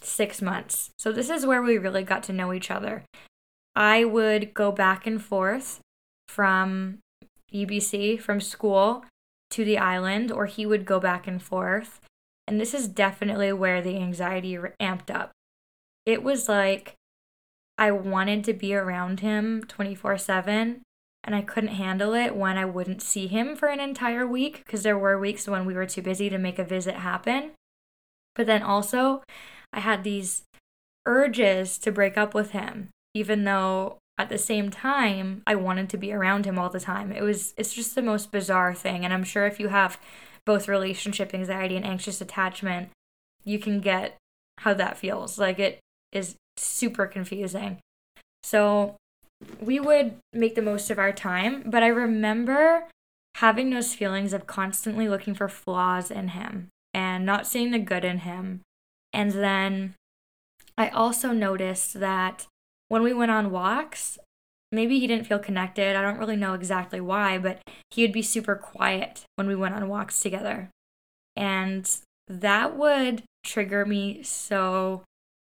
six 0.00 0.42
months. 0.42 0.90
So 0.98 1.12
this 1.12 1.30
is 1.30 1.46
where 1.46 1.62
we 1.62 1.78
really 1.78 2.02
got 2.02 2.22
to 2.24 2.32
know 2.32 2.52
each 2.52 2.70
other. 2.70 3.04
I 3.76 4.04
would 4.04 4.54
go 4.54 4.70
back 4.70 5.06
and 5.06 5.22
forth 5.22 5.80
from 6.28 6.98
UBC, 7.54 8.20
from 8.20 8.40
school 8.40 9.04
to 9.50 9.64
the 9.64 9.78
island, 9.78 10.32
or 10.32 10.46
he 10.46 10.66
would 10.66 10.84
go 10.84 10.98
back 10.98 11.26
and 11.26 11.42
forth. 11.42 12.00
And 12.46 12.60
this 12.60 12.74
is 12.74 12.88
definitely 12.88 13.52
where 13.52 13.80
the 13.80 13.96
anxiety 13.96 14.56
amped 14.80 15.14
up. 15.14 15.30
It 16.04 16.22
was 16.22 16.48
like 16.48 16.94
I 17.78 17.90
wanted 17.90 18.44
to 18.44 18.52
be 18.52 18.74
around 18.74 19.20
him 19.20 19.62
24 19.66 20.18
7, 20.18 20.82
and 21.24 21.34
I 21.34 21.42
couldn't 21.42 21.70
handle 21.70 22.14
it 22.14 22.36
when 22.36 22.58
I 22.58 22.64
wouldn't 22.64 23.02
see 23.02 23.26
him 23.26 23.56
for 23.56 23.68
an 23.68 23.80
entire 23.80 24.26
week 24.26 24.58
because 24.64 24.82
there 24.82 24.98
were 24.98 25.18
weeks 25.18 25.48
when 25.48 25.64
we 25.64 25.74
were 25.74 25.86
too 25.86 26.02
busy 26.02 26.28
to 26.28 26.38
make 26.38 26.58
a 26.58 26.64
visit 26.64 26.96
happen. 26.96 27.52
But 28.34 28.46
then 28.46 28.62
also, 28.62 29.22
I 29.72 29.80
had 29.80 30.04
these 30.04 30.42
urges 31.06 31.78
to 31.78 31.92
break 31.92 32.16
up 32.18 32.34
with 32.34 32.50
him, 32.50 32.90
even 33.14 33.44
though 33.44 33.98
at 34.18 34.28
the 34.28 34.38
same 34.38 34.70
time 34.70 35.42
I 35.46 35.54
wanted 35.54 35.88
to 35.90 35.96
be 35.96 36.12
around 36.12 36.46
him 36.46 36.58
all 36.58 36.70
the 36.70 36.80
time. 36.80 37.12
It 37.12 37.22
was 37.22 37.54
it's 37.56 37.72
just 37.72 37.94
the 37.94 38.02
most 38.02 38.30
bizarre 38.30 38.74
thing 38.74 39.04
and 39.04 39.12
I'm 39.12 39.24
sure 39.24 39.46
if 39.46 39.58
you 39.58 39.68
have 39.68 39.98
both 40.44 40.68
relationship 40.68 41.34
anxiety 41.34 41.76
and 41.76 41.86
anxious 41.86 42.20
attachment, 42.20 42.90
you 43.44 43.58
can 43.58 43.80
get 43.80 44.16
how 44.58 44.74
that 44.74 44.98
feels. 44.98 45.38
Like 45.38 45.58
it 45.58 45.80
is 46.12 46.36
super 46.56 47.06
confusing. 47.06 47.78
So 48.42 48.96
we 49.60 49.80
would 49.80 50.16
make 50.32 50.54
the 50.54 50.62
most 50.62 50.90
of 50.90 50.98
our 50.98 51.12
time, 51.12 51.64
but 51.66 51.82
I 51.82 51.88
remember 51.88 52.84
having 53.36 53.70
those 53.70 53.94
feelings 53.94 54.32
of 54.32 54.46
constantly 54.46 55.08
looking 55.08 55.34
for 55.34 55.48
flaws 55.48 56.10
in 56.10 56.28
him 56.28 56.68
and 56.92 57.26
not 57.26 57.46
seeing 57.46 57.72
the 57.72 57.80
good 57.80 58.04
in 58.04 58.18
him 58.18 58.60
and 59.14 59.30
then 59.30 59.94
I 60.76 60.88
also 60.88 61.32
noticed 61.32 62.00
that 62.00 62.46
when 62.88 63.02
we 63.02 63.12
went 63.12 63.30
on 63.30 63.50
walks, 63.50 64.18
maybe 64.72 64.98
he 64.98 65.06
didn't 65.06 65.26
feel 65.26 65.38
connected. 65.38 65.96
I 65.96 66.02
don't 66.02 66.18
really 66.18 66.36
know 66.36 66.54
exactly 66.54 67.00
why, 67.00 67.38
but 67.38 67.60
he 67.90 68.02
would 68.02 68.12
be 68.12 68.22
super 68.22 68.56
quiet 68.56 69.24
when 69.36 69.46
we 69.46 69.54
went 69.54 69.74
on 69.74 69.88
walks 69.88 70.20
together. 70.20 70.70
And 71.36 71.88
that 72.28 72.76
would 72.76 73.22
trigger 73.44 73.84
me 73.84 74.22
so 74.22 75.02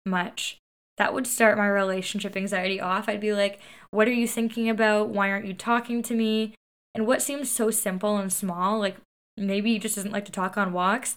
much. 0.06 0.58
That 0.96 1.12
would 1.12 1.26
start 1.26 1.58
my 1.58 1.66
relationship 1.66 2.36
anxiety 2.36 2.80
off. 2.80 3.08
I'd 3.08 3.20
be 3.20 3.32
like, 3.32 3.60
What 3.90 4.06
are 4.06 4.12
you 4.12 4.28
thinking 4.28 4.68
about? 4.68 5.08
Why 5.08 5.30
aren't 5.30 5.46
you 5.46 5.54
talking 5.54 6.02
to 6.02 6.14
me? 6.14 6.54
And 6.94 7.06
what 7.06 7.22
seems 7.22 7.50
so 7.50 7.70
simple 7.70 8.16
and 8.16 8.32
small, 8.32 8.78
like 8.78 8.96
maybe 9.36 9.72
he 9.72 9.78
just 9.78 9.96
doesn't 9.96 10.12
like 10.12 10.24
to 10.26 10.32
talk 10.32 10.56
on 10.56 10.72
walks, 10.72 11.16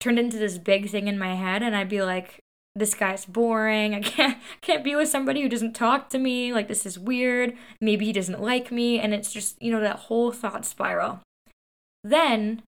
turned 0.00 0.18
into 0.18 0.38
this 0.38 0.56
big 0.56 0.88
thing 0.88 1.08
in 1.08 1.18
my 1.18 1.34
head 1.34 1.62
and 1.62 1.76
I'd 1.76 1.90
be 1.90 2.02
like 2.02 2.40
this 2.74 2.94
guy's 2.94 3.26
boring. 3.26 3.94
I 3.94 4.00
can't 4.00 4.38
can't 4.60 4.84
be 4.84 4.94
with 4.94 5.08
somebody 5.08 5.42
who 5.42 5.48
doesn't 5.48 5.74
talk 5.74 6.08
to 6.10 6.18
me. 6.18 6.52
Like 6.52 6.68
this 6.68 6.86
is 6.86 6.98
weird. 6.98 7.54
Maybe 7.80 8.06
he 8.06 8.12
doesn't 8.12 8.40
like 8.40 8.70
me 8.70 8.98
and 8.98 9.14
it's 9.14 9.32
just, 9.32 9.60
you 9.62 9.70
know, 9.70 9.80
that 9.80 9.96
whole 9.96 10.32
thought 10.32 10.64
spiral. 10.64 11.20
Then 12.02 12.62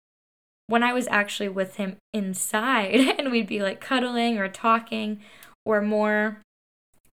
when 0.67 0.83
I 0.83 0.93
was 0.93 1.07
actually 1.09 1.49
with 1.49 1.75
him 1.75 1.97
inside 2.13 3.15
and 3.17 3.31
we'd 3.31 3.47
be 3.47 3.61
like 3.61 3.81
cuddling 3.81 4.37
or 4.37 4.47
talking 4.47 5.21
or 5.65 5.81
more 5.81 6.41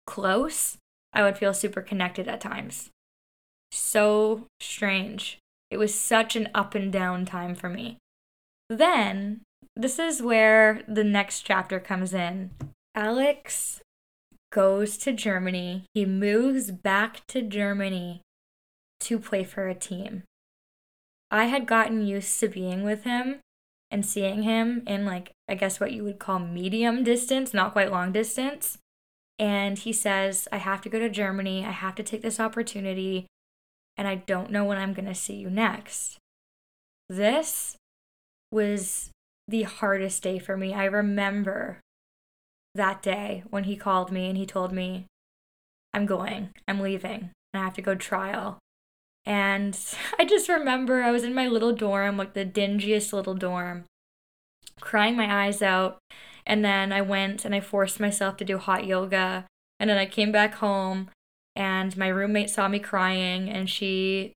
close, 0.06 0.78
I 1.12 1.22
would 1.22 1.38
feel 1.38 1.54
super 1.54 1.82
connected 1.82 2.28
at 2.28 2.40
times. 2.40 2.90
So 3.70 4.46
strange. 4.60 5.38
It 5.70 5.76
was 5.76 5.94
such 5.94 6.34
an 6.34 6.48
up 6.54 6.74
and 6.74 6.90
down 6.90 7.26
time 7.26 7.54
for 7.54 7.68
me. 7.68 7.98
Then 8.70 9.42
this 9.76 9.98
is 9.98 10.22
where 10.22 10.82
the 10.88 11.04
next 11.04 11.42
chapter 11.42 11.78
comes 11.78 12.14
in. 12.14 12.50
Alex 12.98 13.80
goes 14.50 14.98
to 14.98 15.12
Germany. 15.12 15.84
He 15.94 16.04
moves 16.04 16.72
back 16.72 17.24
to 17.28 17.42
Germany 17.42 18.22
to 18.98 19.20
play 19.20 19.44
for 19.44 19.68
a 19.68 19.74
team. 19.74 20.24
I 21.30 21.44
had 21.44 21.64
gotten 21.64 22.04
used 22.04 22.40
to 22.40 22.48
being 22.48 22.82
with 22.82 23.04
him 23.04 23.38
and 23.88 24.04
seeing 24.04 24.42
him 24.42 24.82
in, 24.88 25.06
like, 25.06 25.30
I 25.48 25.54
guess 25.54 25.78
what 25.78 25.92
you 25.92 26.02
would 26.02 26.18
call 26.18 26.40
medium 26.40 27.04
distance, 27.04 27.54
not 27.54 27.72
quite 27.72 27.92
long 27.92 28.10
distance. 28.10 28.78
And 29.38 29.78
he 29.78 29.92
says, 29.92 30.48
I 30.50 30.56
have 30.56 30.80
to 30.80 30.88
go 30.88 30.98
to 30.98 31.08
Germany. 31.08 31.64
I 31.64 31.70
have 31.70 31.94
to 31.94 32.02
take 32.02 32.22
this 32.22 32.40
opportunity. 32.40 33.28
And 33.96 34.08
I 34.08 34.16
don't 34.16 34.50
know 34.50 34.64
when 34.64 34.78
I'm 34.78 34.92
going 34.92 35.06
to 35.06 35.14
see 35.14 35.36
you 35.36 35.50
next. 35.50 36.18
This 37.08 37.76
was 38.50 39.10
the 39.46 39.62
hardest 39.62 40.24
day 40.24 40.40
for 40.40 40.56
me. 40.56 40.74
I 40.74 40.86
remember 40.86 41.78
that 42.78 43.02
day 43.02 43.44
when 43.50 43.64
he 43.64 43.76
called 43.76 44.10
me 44.10 44.28
and 44.28 44.36
he 44.38 44.46
told 44.46 44.72
me, 44.72 45.06
I'm 45.92 46.06
going, 46.06 46.50
I'm 46.66 46.80
leaving, 46.80 47.30
and 47.52 47.60
I 47.60 47.64
have 47.64 47.74
to 47.74 47.82
go 47.82 47.94
trial. 47.94 48.58
And 49.26 49.78
I 50.18 50.24
just 50.24 50.48
remember 50.48 51.02
I 51.02 51.10
was 51.10 51.22
in 51.22 51.34
my 51.34 51.46
little 51.46 51.72
dorm, 51.72 52.16
like 52.16 52.32
the 52.32 52.46
dingiest 52.46 53.12
little 53.12 53.34
dorm, 53.34 53.84
crying 54.80 55.16
my 55.16 55.44
eyes 55.44 55.60
out. 55.60 55.98
And 56.46 56.64
then 56.64 56.92
I 56.92 57.02
went 57.02 57.44
and 57.44 57.54
I 57.54 57.60
forced 57.60 58.00
myself 58.00 58.38
to 58.38 58.44
do 58.44 58.56
hot 58.56 58.86
yoga. 58.86 59.44
And 59.78 59.90
then 59.90 59.98
I 59.98 60.06
came 60.06 60.32
back 60.32 60.54
home 60.54 61.10
and 61.54 61.94
my 61.96 62.08
roommate 62.08 62.48
saw 62.50 62.68
me 62.68 62.78
crying 62.78 63.50
and 63.50 63.68
she 63.68 64.32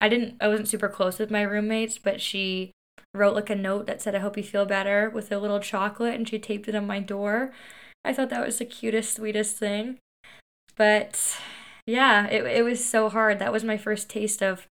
I 0.00 0.08
didn't 0.08 0.36
I 0.40 0.48
wasn't 0.48 0.68
super 0.68 0.88
close 0.88 1.18
with 1.18 1.30
my 1.30 1.42
roommates, 1.42 1.98
but 1.98 2.20
she 2.20 2.70
wrote 3.14 3.34
like 3.34 3.50
a 3.50 3.54
note 3.54 3.86
that 3.86 4.02
said, 4.02 4.14
I 4.14 4.18
hope 4.20 4.36
you 4.36 4.42
feel 4.42 4.66
better 4.66 5.10
with 5.10 5.32
a 5.32 5.38
little 5.38 5.60
chocolate, 5.60 6.14
and 6.14 6.28
she 6.28 6.38
taped 6.38 6.68
it 6.68 6.74
on 6.74 6.86
my 6.86 7.00
door. 7.00 7.52
I 8.04 8.12
thought 8.12 8.30
that 8.30 8.44
was 8.44 8.58
the 8.58 8.64
cutest, 8.64 9.16
sweetest 9.16 9.56
thing. 9.56 9.98
But 10.76 11.36
yeah, 11.86 12.26
it, 12.26 12.44
it 12.44 12.62
was 12.62 12.84
so 12.84 13.08
hard. 13.08 13.38
That 13.38 13.52
was 13.52 13.64
my 13.64 13.76
first 13.76 14.08
taste 14.08 14.42
of 14.42 14.66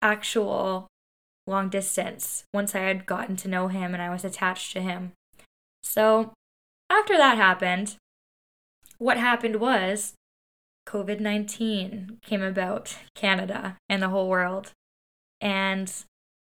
actual 0.00 0.86
long 1.46 1.68
distance 1.68 2.44
once 2.54 2.74
I 2.74 2.80
had 2.80 3.06
gotten 3.06 3.36
to 3.36 3.48
know 3.48 3.68
him 3.68 3.94
and 3.94 4.02
I 4.02 4.10
was 4.10 4.24
attached 4.24 4.72
to 4.72 4.80
him. 4.80 5.12
So 5.82 6.32
after 6.88 7.16
that 7.16 7.36
happened, 7.36 7.96
what 8.98 9.16
happened 9.16 9.56
was 9.56 10.14
COVID 10.86 11.20
19 11.20 12.18
came 12.22 12.42
about, 12.42 12.96
Canada 13.14 13.76
and 13.88 14.02
the 14.02 14.10
whole 14.10 14.28
world. 14.28 14.72
And 15.40 15.92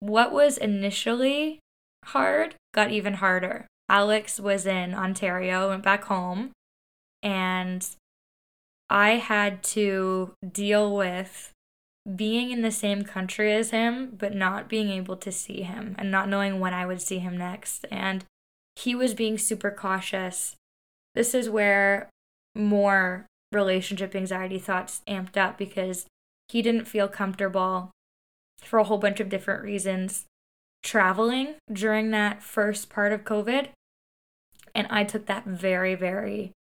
what 0.04 0.32
was 0.32 0.58
initially 0.58 1.60
hard 2.04 2.54
got 2.74 2.90
even 2.90 3.14
harder. 3.14 3.66
Alex 3.88 4.38
was 4.38 4.66
in 4.66 4.94
Ontario, 4.94 5.70
went 5.70 5.82
back 5.82 6.04
home, 6.04 6.50
and 7.22 7.86
I 8.90 9.12
had 9.12 9.62
to 9.62 10.34
deal 10.52 10.94
with 10.94 11.52
being 12.16 12.50
in 12.50 12.60
the 12.60 12.70
same 12.70 13.02
country 13.02 13.54
as 13.54 13.70
him, 13.70 14.14
but 14.18 14.34
not 14.34 14.68
being 14.68 14.90
able 14.90 15.16
to 15.16 15.32
see 15.32 15.62
him 15.62 15.94
and 15.98 16.10
not 16.10 16.28
knowing 16.28 16.60
when 16.60 16.74
I 16.74 16.84
would 16.84 17.00
see 17.00 17.18
him 17.18 17.38
next. 17.38 17.86
And 17.90 18.26
he 18.76 18.94
was 18.94 19.14
being 19.14 19.38
super 19.38 19.70
cautious. 19.70 20.54
This 21.14 21.34
is 21.34 21.48
where 21.48 22.10
more 22.54 23.24
relationship 23.52 24.14
anxiety 24.14 24.58
thoughts 24.58 25.00
amped 25.08 25.38
up 25.38 25.56
because 25.56 26.04
he 26.48 26.60
didn't 26.60 26.84
feel 26.84 27.08
comfortable 27.08 27.90
for 28.62 28.78
a 28.78 28.84
whole 28.84 28.98
bunch 28.98 29.20
of 29.20 29.28
different 29.28 29.62
reasons 29.62 30.24
traveling 30.82 31.54
during 31.72 32.10
that 32.10 32.42
first 32.42 32.90
part 32.90 33.12
of 33.12 33.24
COVID. 33.24 33.68
And 34.74 34.86
I 34.90 35.04
took 35.04 35.26
that 35.26 35.46
very, 35.46 35.94
very 35.94 36.52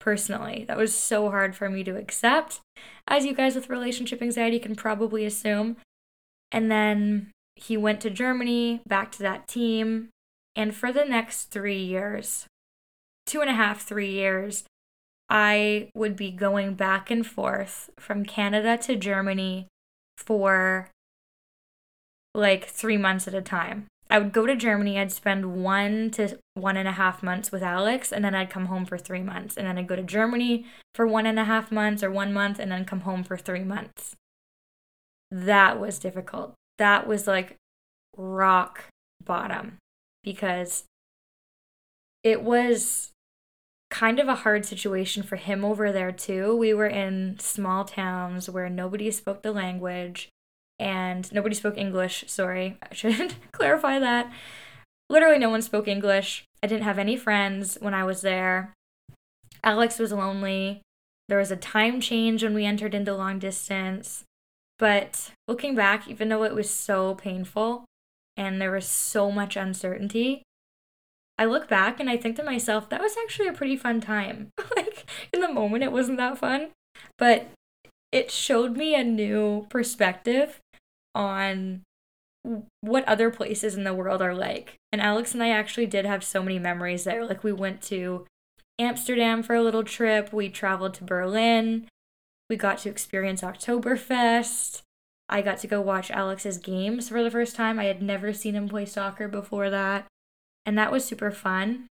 personally. 0.00 0.64
That 0.66 0.76
was 0.76 0.94
so 0.94 1.30
hard 1.30 1.54
for 1.54 1.68
me 1.68 1.84
to 1.84 1.96
accept, 1.96 2.60
as 3.06 3.24
you 3.24 3.34
guys 3.34 3.54
with 3.54 3.70
relationship 3.70 4.22
anxiety 4.22 4.58
can 4.58 4.76
probably 4.76 5.24
assume. 5.24 5.76
And 6.50 6.70
then 6.70 7.30
he 7.56 7.76
went 7.76 8.00
to 8.02 8.10
Germany, 8.10 8.82
back 8.86 9.10
to 9.12 9.18
that 9.20 9.48
team. 9.48 10.08
And 10.54 10.74
for 10.74 10.92
the 10.92 11.04
next 11.04 11.44
three 11.46 11.82
years, 11.82 12.46
two 13.26 13.40
and 13.40 13.48
a 13.48 13.54
half, 13.54 13.82
three 13.82 14.10
years, 14.10 14.64
I 15.30 15.88
would 15.94 16.14
be 16.14 16.30
going 16.30 16.74
back 16.74 17.10
and 17.10 17.26
forth 17.26 17.88
from 17.98 18.24
Canada 18.24 18.76
to 18.82 18.96
Germany 18.96 19.66
for 20.18 20.90
like 22.34 22.66
three 22.66 22.96
months 22.96 23.28
at 23.28 23.34
a 23.34 23.42
time. 23.42 23.86
I 24.10 24.18
would 24.18 24.32
go 24.32 24.44
to 24.44 24.54
Germany, 24.54 24.98
I'd 24.98 25.10
spend 25.10 25.62
one 25.62 26.10
to 26.12 26.38
one 26.54 26.76
and 26.76 26.86
a 26.86 26.92
half 26.92 27.22
months 27.22 27.50
with 27.50 27.62
Alex, 27.62 28.12
and 28.12 28.22
then 28.22 28.34
I'd 28.34 28.50
come 28.50 28.66
home 28.66 28.84
for 28.84 28.98
three 28.98 29.22
months. 29.22 29.56
And 29.56 29.66
then 29.66 29.78
I'd 29.78 29.88
go 29.88 29.96
to 29.96 30.02
Germany 30.02 30.66
for 30.94 31.06
one 31.06 31.24
and 31.24 31.38
a 31.38 31.44
half 31.44 31.72
months 31.72 32.02
or 32.02 32.10
one 32.10 32.32
month, 32.32 32.58
and 32.58 32.70
then 32.70 32.84
come 32.84 33.00
home 33.00 33.24
for 33.24 33.38
three 33.38 33.64
months. 33.64 34.14
That 35.30 35.80
was 35.80 35.98
difficult. 35.98 36.52
That 36.78 37.06
was 37.06 37.26
like 37.26 37.56
rock 38.16 38.84
bottom 39.24 39.78
because 40.22 40.84
it 42.22 42.42
was 42.42 43.12
kind 43.90 44.18
of 44.18 44.28
a 44.28 44.36
hard 44.36 44.64
situation 44.66 45.22
for 45.22 45.36
him 45.36 45.64
over 45.64 45.90
there 45.90 46.12
too. 46.12 46.54
We 46.56 46.74
were 46.74 46.86
in 46.86 47.38
small 47.38 47.84
towns 47.84 48.48
where 48.48 48.68
nobody 48.68 49.10
spoke 49.10 49.42
the 49.42 49.52
language 49.52 50.28
and 50.78 51.32
nobody 51.32 51.54
spoke 51.54 51.78
English. 51.78 52.24
Sorry, 52.26 52.76
I 52.82 52.94
should 52.94 53.34
clarify 53.52 53.98
that. 53.98 54.30
Literally, 55.08 55.38
no 55.38 55.50
one 55.50 55.62
spoke 55.62 55.88
English. 55.88 56.44
I 56.62 56.66
didn't 56.66 56.84
have 56.84 56.98
any 56.98 57.16
friends 57.16 57.76
when 57.80 57.94
I 57.94 58.04
was 58.04 58.22
there. 58.22 58.72
Alex 59.64 59.98
was 59.98 60.12
lonely. 60.12 60.82
There 61.28 61.38
was 61.38 61.50
a 61.50 61.56
time 61.56 62.00
change 62.00 62.42
when 62.42 62.54
we 62.54 62.64
entered 62.64 62.94
into 62.94 63.14
long 63.14 63.38
distance. 63.38 64.24
But 64.78 65.32
looking 65.46 65.74
back, 65.74 66.08
even 66.08 66.28
though 66.28 66.44
it 66.44 66.54
was 66.54 66.68
so 66.68 67.14
painful 67.14 67.84
and 68.36 68.60
there 68.60 68.72
was 68.72 68.86
so 68.86 69.30
much 69.30 69.56
uncertainty, 69.56 70.42
I 71.38 71.44
look 71.44 71.68
back 71.68 72.00
and 72.00 72.10
I 72.10 72.16
think 72.16 72.36
to 72.36 72.42
myself, 72.42 72.88
that 72.88 73.00
was 73.00 73.16
actually 73.22 73.48
a 73.48 73.52
pretty 73.52 73.76
fun 73.76 74.00
time. 74.00 74.50
like 74.76 75.06
in 75.32 75.40
the 75.40 75.52
moment, 75.52 75.84
it 75.84 75.92
wasn't 75.92 76.18
that 76.18 76.38
fun, 76.38 76.70
but 77.18 77.48
it 78.12 78.30
showed 78.30 78.76
me 78.76 78.94
a 78.94 79.02
new 79.02 79.66
perspective 79.70 80.60
on 81.14 81.82
what 82.80 83.06
other 83.08 83.30
places 83.30 83.74
in 83.74 83.84
the 83.84 83.94
world 83.94 84.20
are 84.20 84.34
like. 84.34 84.76
And 84.92 85.00
Alex 85.00 85.32
and 85.32 85.42
I 85.42 85.50
actually 85.50 85.86
did 85.86 86.04
have 86.04 86.22
so 86.22 86.42
many 86.42 86.58
memories 86.58 87.04
there. 87.04 87.24
Like 87.24 87.42
we 87.42 87.52
went 87.52 87.82
to 87.82 88.26
Amsterdam 88.78 89.42
for 89.42 89.54
a 89.54 89.62
little 89.62 89.84
trip, 89.84 90.32
we 90.32 90.48
traveled 90.48 90.94
to 90.94 91.04
Berlin, 91.04 91.88
we 92.50 92.56
got 92.56 92.78
to 92.78 92.90
experience 92.90 93.40
Oktoberfest. 93.40 94.82
I 95.28 95.40
got 95.40 95.58
to 95.58 95.66
go 95.66 95.80
watch 95.80 96.10
Alex's 96.10 96.58
games 96.58 97.08
for 97.08 97.22
the 97.22 97.30
first 97.30 97.56
time. 97.56 97.78
I 97.78 97.84
had 97.84 98.02
never 98.02 98.34
seen 98.34 98.54
him 98.54 98.68
play 98.68 98.84
soccer 98.84 99.28
before 99.28 99.70
that. 99.70 100.06
And 100.66 100.76
that 100.76 100.92
was 100.92 101.04
super 101.04 101.30
fun. 101.30 101.86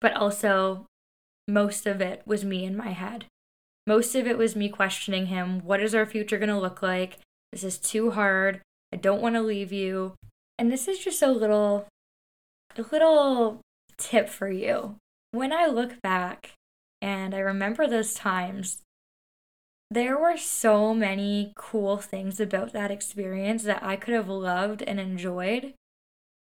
But 0.00 0.14
also, 0.14 0.86
most 1.46 1.86
of 1.86 2.00
it 2.00 2.22
was 2.26 2.44
me 2.44 2.64
in 2.64 2.76
my 2.76 2.90
head. 2.90 3.26
Most 3.86 4.14
of 4.14 4.26
it 4.26 4.38
was 4.38 4.54
me 4.54 4.68
questioning 4.68 5.26
him 5.26 5.60
what 5.64 5.82
is 5.82 5.94
our 5.94 6.06
future 6.06 6.38
going 6.38 6.48
to 6.48 6.58
look 6.58 6.82
like? 6.82 7.18
This 7.50 7.64
is 7.64 7.78
too 7.78 8.12
hard. 8.12 8.60
I 8.92 8.96
don't 8.96 9.22
want 9.22 9.34
to 9.34 9.42
leave 9.42 9.72
you. 9.72 10.14
And 10.58 10.70
this 10.70 10.86
is 10.86 10.98
just 10.98 11.22
a 11.22 11.30
little 11.30 11.86
a 12.76 12.82
little 12.82 13.60
tip 13.98 14.28
for 14.28 14.48
you. 14.48 14.96
When 15.32 15.52
I 15.52 15.66
look 15.66 16.00
back 16.02 16.52
and 17.00 17.34
I 17.34 17.38
remember 17.38 17.86
those 17.86 18.14
times, 18.14 18.82
there 19.90 20.18
were 20.18 20.38
so 20.38 20.94
many 20.94 21.52
cool 21.54 21.98
things 21.98 22.40
about 22.40 22.72
that 22.72 22.90
experience 22.90 23.64
that 23.64 23.82
I 23.82 23.96
could 23.96 24.14
have 24.14 24.28
loved 24.28 24.82
and 24.82 24.98
enjoyed, 24.98 25.74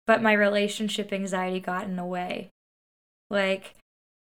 but 0.08 0.22
my 0.22 0.32
relationship 0.32 1.12
anxiety 1.12 1.60
got 1.60 1.84
in 1.84 1.98
the 1.98 2.06
way. 2.06 2.50
Like, 3.30 3.76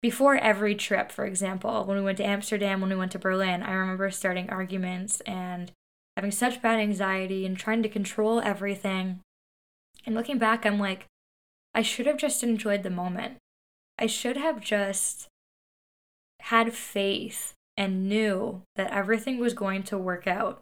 before 0.03 0.37
every 0.37 0.75
trip, 0.75 1.13
for 1.13 1.25
example, 1.25 1.85
when 1.85 1.97
we 1.97 2.03
went 2.03 2.19
to 2.19 2.27
Amsterdam, 2.27 2.81
when 2.81 2.91
we 2.91 2.97
went 2.97 3.13
to 3.13 3.19
Berlin, 3.19 3.63
I 3.63 3.73
remember 3.73 4.11
starting 4.11 4.51
arguments 4.51 5.21
and 5.21 5.71
having 6.17 6.33
such 6.33 6.61
bad 6.61 6.81
anxiety 6.81 7.47
and 7.47 7.57
trying 7.57 7.83
to 7.85 7.89
control 7.89 8.41
everything. 8.41 9.21
And 10.05 10.15
looking 10.15 10.39
back, 10.39 10.67
I'm 10.67 10.81
like, 10.81 11.07
I 11.75 11.83
should 11.83 12.07
have 12.07 12.17
just 12.17 12.43
enjoyed 12.43 12.83
the 12.83 12.91
moment. 12.91 13.37
I 13.99 14.07
should 14.07 14.37
have 14.37 14.61
just 14.61 15.29
had 16.41 16.75
faith 16.75 17.55
and 17.77 18.09
knew 18.09 18.63
that 18.75 18.91
everything 18.91 19.39
was 19.39 19.55
going 19.55 19.85
to 19.85 19.97
work 19.97 20.27
out. 20.27 20.61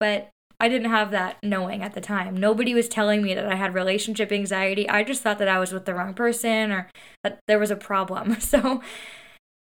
But 0.00 0.30
I 0.62 0.68
didn't 0.68 0.90
have 0.90 1.10
that 1.10 1.36
knowing 1.42 1.82
at 1.82 1.92
the 1.92 2.00
time. 2.00 2.36
Nobody 2.36 2.72
was 2.72 2.88
telling 2.88 3.20
me 3.20 3.34
that 3.34 3.46
I 3.46 3.56
had 3.56 3.74
relationship 3.74 4.32
anxiety. 4.32 4.88
I 4.88 5.02
just 5.02 5.20
thought 5.20 5.38
that 5.38 5.48
I 5.48 5.58
was 5.58 5.72
with 5.72 5.84
the 5.84 5.94
wrong 5.94 6.14
person 6.14 6.70
or 6.70 6.88
that 7.24 7.40
there 7.46 7.58
was 7.58 7.70
a 7.70 7.76
problem. 7.76 8.36
So 8.40 8.80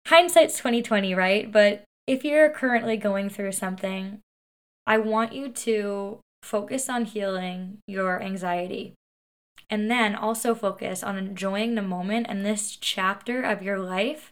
hindsight's 0.06 0.56
2020, 0.56 1.14
right? 1.14 1.52
But 1.52 1.84
if 2.06 2.24
you're 2.24 2.48
currently 2.48 2.96
going 2.96 3.28
through 3.28 3.52
something 3.52 4.20
I 4.86 4.98
want 4.98 5.32
you 5.32 5.48
to 5.48 6.20
focus 6.42 6.88
on 6.88 7.06
healing 7.06 7.78
your 7.86 8.22
anxiety. 8.22 8.94
And 9.68 9.90
then 9.90 10.14
also 10.14 10.54
focus 10.54 11.02
on 11.02 11.18
enjoying 11.18 11.74
the 11.74 11.82
moment 11.82 12.26
and 12.28 12.46
this 12.46 12.76
chapter 12.76 13.42
of 13.42 13.62
your 13.62 13.80
life 13.80 14.30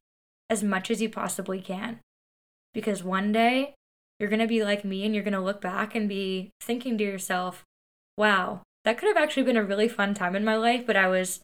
as 0.49 0.63
much 0.63 0.91
as 0.91 1.03
you 1.03 1.09
possibly 1.09 1.61
can. 1.61 1.99
Because 2.73 3.03
one 3.03 3.33
day 3.33 3.75
you're 4.19 4.31
going 4.31 4.41
to 4.41 4.47
be 4.47 4.65
like 4.65 4.85
me 4.85 5.05
and 5.05 5.15
you're 5.15 5.25
going 5.25 5.33
to 5.35 5.41
look 5.41 5.61
back 5.61 5.95
and 5.95 6.09
be 6.09 6.51
thinking 6.61 6.97
to 6.99 7.05
yourself, 7.05 7.65
wow, 8.17 8.63
that 8.85 8.99
could 8.99 9.09
have 9.09 9.23
actually 9.23 9.43
been 9.43 9.57
a 9.57 9.65
really 9.65 9.89
fun 9.89 10.15
time 10.15 10.37
in 10.37 10.45
my 10.45 10.57
life, 10.57 10.87
but 10.87 10.97
I 10.97 11.09
was 11.09 11.41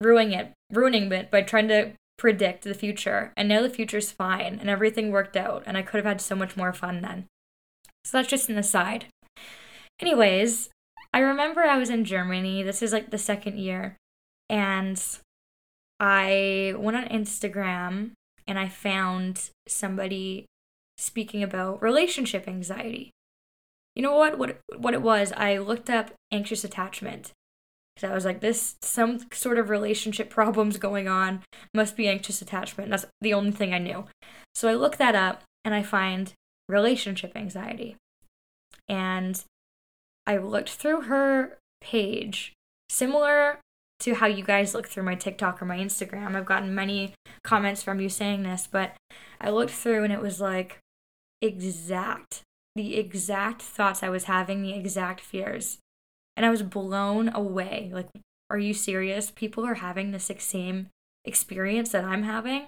ruining 0.00 0.32
it, 0.32 0.52
ruining 0.70 1.10
it 1.12 1.30
by 1.30 1.42
trying 1.42 1.68
to 1.68 1.92
predict 2.16 2.64
the 2.64 2.74
future. 2.74 3.32
And 3.36 3.48
now 3.48 3.62
the 3.62 3.70
future's 3.70 4.12
fine 4.12 4.58
and 4.60 4.70
everything 4.70 5.10
worked 5.10 5.36
out 5.36 5.64
and 5.66 5.76
I 5.76 5.82
could 5.82 5.98
have 5.98 6.06
had 6.06 6.20
so 6.20 6.36
much 6.36 6.56
more 6.56 6.72
fun 6.72 7.02
then. 7.02 7.26
So 8.04 8.18
that's 8.18 8.28
just 8.28 8.48
an 8.48 8.58
aside. 8.58 9.06
Anyways, 10.00 10.68
I 11.12 11.20
remember 11.20 11.62
I 11.62 11.78
was 11.78 11.90
in 11.90 12.04
Germany. 12.04 12.62
This 12.62 12.82
is 12.82 12.92
like 12.92 13.10
the 13.10 13.18
second 13.18 13.58
year. 13.58 13.96
And 14.50 15.02
I 15.98 16.74
went 16.76 16.96
on 16.96 17.08
Instagram 17.08 18.12
and 18.46 18.58
I 18.58 18.68
found 18.68 19.50
somebody 19.66 20.46
speaking 20.98 21.42
about 21.42 21.82
relationship 21.82 22.46
anxiety. 22.48 23.10
You 23.94 24.02
know 24.02 24.16
what? 24.16 24.38
What 24.38 24.58
what 24.76 24.94
it 24.94 25.02
was? 25.02 25.32
I 25.36 25.58
looked 25.58 25.88
up 25.90 26.12
anxious 26.32 26.64
attachment. 26.64 27.32
because 27.94 28.10
I 28.10 28.14
was 28.14 28.24
like, 28.24 28.40
this 28.40 28.76
some 28.82 29.20
sort 29.32 29.58
of 29.58 29.70
relationship 29.70 30.30
problems 30.38 30.78
going 30.78 31.08
on. 31.08 31.42
Must 31.72 31.96
be 31.96 32.08
anxious 32.08 32.42
attachment. 32.42 32.90
That's 32.90 33.06
the 33.20 33.34
only 33.34 33.52
thing 33.52 33.72
I 33.72 33.78
knew. 33.78 34.06
So 34.54 34.68
I 34.68 34.74
look 34.74 34.96
that 34.96 35.14
up 35.14 35.42
and 35.64 35.74
I 35.74 35.82
find 35.82 36.32
relationship 36.68 37.32
anxiety. 37.36 37.96
And 38.88 39.42
I 40.26 40.38
looked 40.38 40.70
through 40.70 41.02
her 41.02 41.58
page, 41.80 42.52
similar 42.88 43.60
to 44.00 44.14
how 44.14 44.26
you 44.26 44.44
guys 44.44 44.74
look 44.74 44.88
through 44.88 45.04
my 45.04 45.14
TikTok 45.14 45.62
or 45.62 45.66
my 45.66 45.78
Instagram. 45.78 46.34
I've 46.34 46.44
gotten 46.44 46.74
many 46.74 47.14
comments 47.42 47.82
from 47.82 48.00
you 48.00 48.08
saying 48.08 48.42
this, 48.42 48.68
but 48.70 48.94
I 49.40 49.50
looked 49.50 49.72
through 49.72 50.04
and 50.04 50.12
it 50.12 50.20
was 50.20 50.40
like 50.40 50.78
exact, 51.40 52.42
the 52.74 52.96
exact 52.96 53.62
thoughts 53.62 54.02
I 54.02 54.08
was 54.08 54.24
having, 54.24 54.62
the 54.62 54.74
exact 54.74 55.20
fears. 55.20 55.78
And 56.36 56.44
I 56.44 56.50
was 56.50 56.62
blown 56.62 57.28
away. 57.34 57.90
Like, 57.92 58.08
are 58.50 58.58
you 58.58 58.74
serious? 58.74 59.30
People 59.30 59.64
are 59.64 59.74
having 59.74 60.10
the 60.10 60.18
same 60.18 60.88
experience 61.24 61.90
that 61.90 62.04
I'm 62.04 62.24
having, 62.24 62.66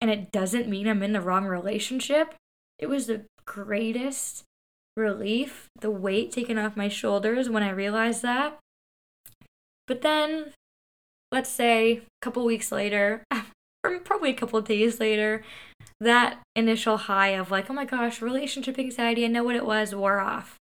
and 0.00 0.10
it 0.10 0.32
doesn't 0.32 0.68
mean 0.68 0.88
I'm 0.88 1.02
in 1.02 1.12
the 1.12 1.20
wrong 1.20 1.46
relationship. 1.46 2.34
It 2.78 2.88
was 2.88 3.06
the 3.06 3.24
greatest 3.46 4.42
relief, 4.96 5.68
the 5.80 5.90
weight 5.90 6.32
taken 6.32 6.58
off 6.58 6.76
my 6.76 6.88
shoulders 6.88 7.48
when 7.48 7.62
I 7.62 7.70
realized 7.70 8.22
that. 8.22 8.58
But 9.86 10.02
then, 10.02 10.52
let's 11.30 11.50
say 11.50 11.92
a 11.92 12.02
couple 12.20 12.44
weeks 12.44 12.70
later, 12.70 13.24
or 13.84 13.98
probably 14.00 14.30
a 14.30 14.34
couple 14.34 14.60
days 14.60 15.00
later, 15.00 15.44
that 16.02 16.38
initial 16.56 16.96
high 16.96 17.28
of 17.28 17.50
like, 17.50 17.70
oh 17.70 17.74
my 17.74 17.84
gosh, 17.84 18.20
relationship 18.20 18.78
anxiety, 18.78 19.24
I 19.24 19.28
know 19.28 19.44
what 19.44 19.56
it 19.56 19.64
was, 19.64 19.94
wore 19.94 20.18
off. 20.20 20.56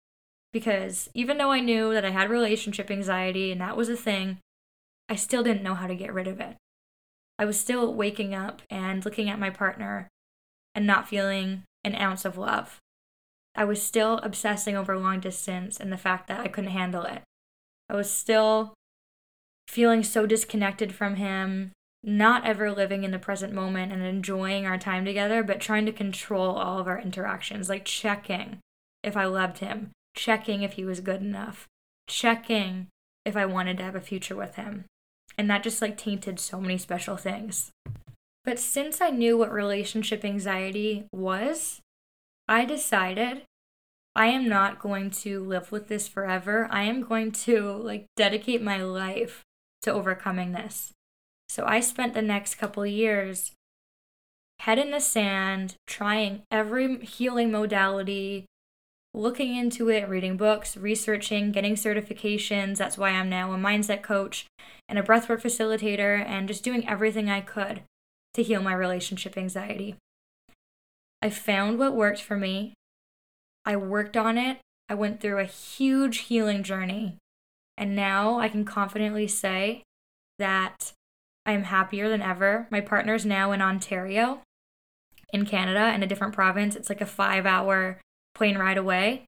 Because 0.52 1.08
even 1.14 1.38
though 1.38 1.52
I 1.52 1.60
knew 1.60 1.92
that 1.92 2.04
I 2.04 2.10
had 2.10 2.30
relationship 2.30 2.90
anxiety 2.90 3.52
and 3.52 3.60
that 3.60 3.76
was 3.76 3.88
a 3.88 3.96
thing, 3.96 4.38
I 5.08 5.14
still 5.14 5.42
didn't 5.42 5.62
know 5.62 5.74
how 5.74 5.86
to 5.86 5.94
get 5.94 6.12
rid 6.12 6.26
of 6.26 6.40
it. 6.40 6.56
I 7.38 7.44
was 7.44 7.58
still 7.58 7.94
waking 7.94 8.34
up 8.34 8.62
and 8.68 9.04
looking 9.04 9.30
at 9.30 9.38
my 9.38 9.50
partner 9.50 10.08
and 10.74 10.86
not 10.86 11.08
feeling 11.08 11.62
an 11.84 11.94
ounce 11.94 12.24
of 12.24 12.36
love. 12.36 12.78
I 13.54 13.64
was 13.64 13.82
still 13.82 14.18
obsessing 14.18 14.76
over 14.76 14.98
long 14.98 15.20
distance 15.20 15.78
and 15.78 15.92
the 15.92 15.96
fact 15.96 16.26
that 16.28 16.40
I 16.40 16.48
couldn't 16.48 16.70
handle 16.70 17.04
it. 17.04 17.22
I 17.88 17.94
was 17.94 18.10
still 18.10 18.74
feeling 19.68 20.02
so 20.02 20.26
disconnected 20.26 20.94
from 20.94 21.16
him, 21.16 21.72
not 22.02 22.46
ever 22.46 22.70
living 22.70 23.04
in 23.04 23.10
the 23.10 23.18
present 23.18 23.52
moment 23.52 23.92
and 23.92 24.02
enjoying 24.02 24.66
our 24.66 24.78
time 24.78 25.04
together, 25.04 25.42
but 25.42 25.60
trying 25.60 25.86
to 25.86 25.92
control 25.92 26.56
all 26.56 26.78
of 26.78 26.86
our 26.86 27.00
interactions, 27.00 27.68
like 27.68 27.84
checking 27.84 28.58
if 29.02 29.16
I 29.16 29.24
loved 29.24 29.58
him, 29.58 29.90
checking 30.14 30.62
if 30.62 30.74
he 30.74 30.84
was 30.84 31.00
good 31.00 31.20
enough, 31.20 31.66
checking 32.06 32.88
if 33.24 33.36
I 33.36 33.46
wanted 33.46 33.78
to 33.78 33.84
have 33.84 33.96
a 33.96 34.00
future 34.00 34.36
with 34.36 34.54
him. 34.54 34.84
And 35.36 35.48
that 35.50 35.62
just 35.62 35.82
like 35.82 35.96
tainted 35.96 36.40
so 36.40 36.60
many 36.60 36.78
special 36.78 37.16
things. 37.16 37.70
But 38.44 38.58
since 38.58 39.00
I 39.00 39.10
knew 39.10 39.36
what 39.36 39.52
relationship 39.52 40.24
anxiety 40.24 41.06
was, 41.12 41.80
I 42.48 42.64
decided 42.64 43.42
I 44.16 44.28
am 44.28 44.48
not 44.48 44.80
going 44.80 45.10
to 45.10 45.44
live 45.44 45.70
with 45.70 45.88
this 45.88 46.08
forever. 46.08 46.66
I 46.70 46.84
am 46.84 47.02
going 47.02 47.30
to 47.32 47.70
like 47.72 48.06
dedicate 48.16 48.62
my 48.62 48.82
life 48.82 49.42
to 49.82 49.92
overcoming 49.92 50.52
this. 50.52 50.92
So 51.48 51.64
I 51.66 51.80
spent 51.80 52.14
the 52.14 52.22
next 52.22 52.56
couple 52.56 52.84
years 52.86 53.52
head 54.60 54.78
in 54.78 54.90
the 54.90 55.00
sand, 55.00 55.76
trying 55.86 56.42
every 56.50 56.98
healing 57.04 57.50
modality, 57.50 58.46
looking 59.14 59.56
into 59.56 59.88
it, 59.88 60.08
reading 60.08 60.36
books, 60.36 60.76
researching, 60.76 61.52
getting 61.52 61.74
certifications. 61.74 62.76
That's 62.76 62.98
why 62.98 63.10
I'm 63.10 63.30
now 63.30 63.52
a 63.52 63.56
mindset 63.56 64.02
coach 64.02 64.46
and 64.88 64.98
a 64.98 65.02
breathwork 65.02 65.42
facilitator, 65.42 66.24
and 66.24 66.48
just 66.48 66.64
doing 66.64 66.88
everything 66.88 67.30
I 67.30 67.40
could 67.40 67.82
to 68.34 68.42
heal 68.42 68.62
my 68.62 68.74
relationship 68.74 69.36
anxiety. 69.38 69.96
I 71.22 71.30
found 71.30 71.78
what 71.78 71.94
worked 71.94 72.22
for 72.22 72.36
me. 72.36 72.74
I 73.64 73.76
worked 73.76 74.16
on 74.16 74.38
it. 74.38 74.58
I 74.88 74.94
went 74.94 75.20
through 75.20 75.38
a 75.38 75.44
huge 75.44 76.18
healing 76.18 76.62
journey. 76.62 77.16
And 77.76 77.94
now 77.94 78.38
I 78.38 78.48
can 78.48 78.64
confidently 78.64 79.28
say 79.28 79.82
that 80.38 80.92
I 81.48 81.52
am 81.52 81.62
happier 81.64 82.10
than 82.10 82.20
ever. 82.20 82.66
My 82.70 82.82
partner's 82.82 83.24
now 83.24 83.52
in 83.52 83.62
Ontario, 83.62 84.42
in 85.32 85.46
Canada, 85.46 85.94
in 85.94 86.02
a 86.02 86.06
different 86.06 86.34
province. 86.34 86.76
It's 86.76 86.90
like 86.90 87.00
a 87.00 87.06
five 87.06 87.46
hour 87.46 88.02
plane 88.34 88.58
ride 88.58 88.76
away. 88.76 89.24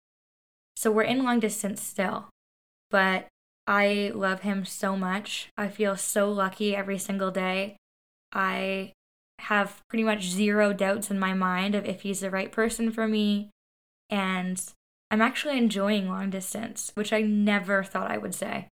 So 0.76 0.90
we're 0.90 1.04
in 1.04 1.24
long 1.24 1.40
distance 1.40 1.83
still. 1.83 2.28
But 2.90 3.28
I 3.66 4.12
love 4.14 4.42
him 4.42 4.66
so 4.66 4.98
much. 4.98 5.48
I 5.56 5.68
feel 5.68 5.96
so 5.96 6.30
lucky 6.30 6.76
every 6.76 6.98
single 6.98 7.30
day. 7.30 7.78
I 8.35 8.92
have 9.38 9.80
pretty 9.88 10.04
much 10.04 10.28
zero 10.28 10.74
doubts 10.74 11.11
in 11.11 11.18
my 11.18 11.33
mind 11.33 11.74
of 11.74 11.87
if 11.87 12.02
he's 12.02 12.20
the 12.20 12.30
right 12.30 12.52
person 12.52 12.92
for 12.92 13.09
me. 13.09 13.48
And 14.11 14.62
I'm 15.11 15.22
actually 15.22 15.56
enjoying 15.56 16.06
long 16.06 16.28
distance, 16.28 16.92
which 16.92 17.14
I 17.14 17.22
never 17.22 17.83
thought 17.83 18.11
I 18.11 18.18
would 18.18 18.35
say. 18.35 18.68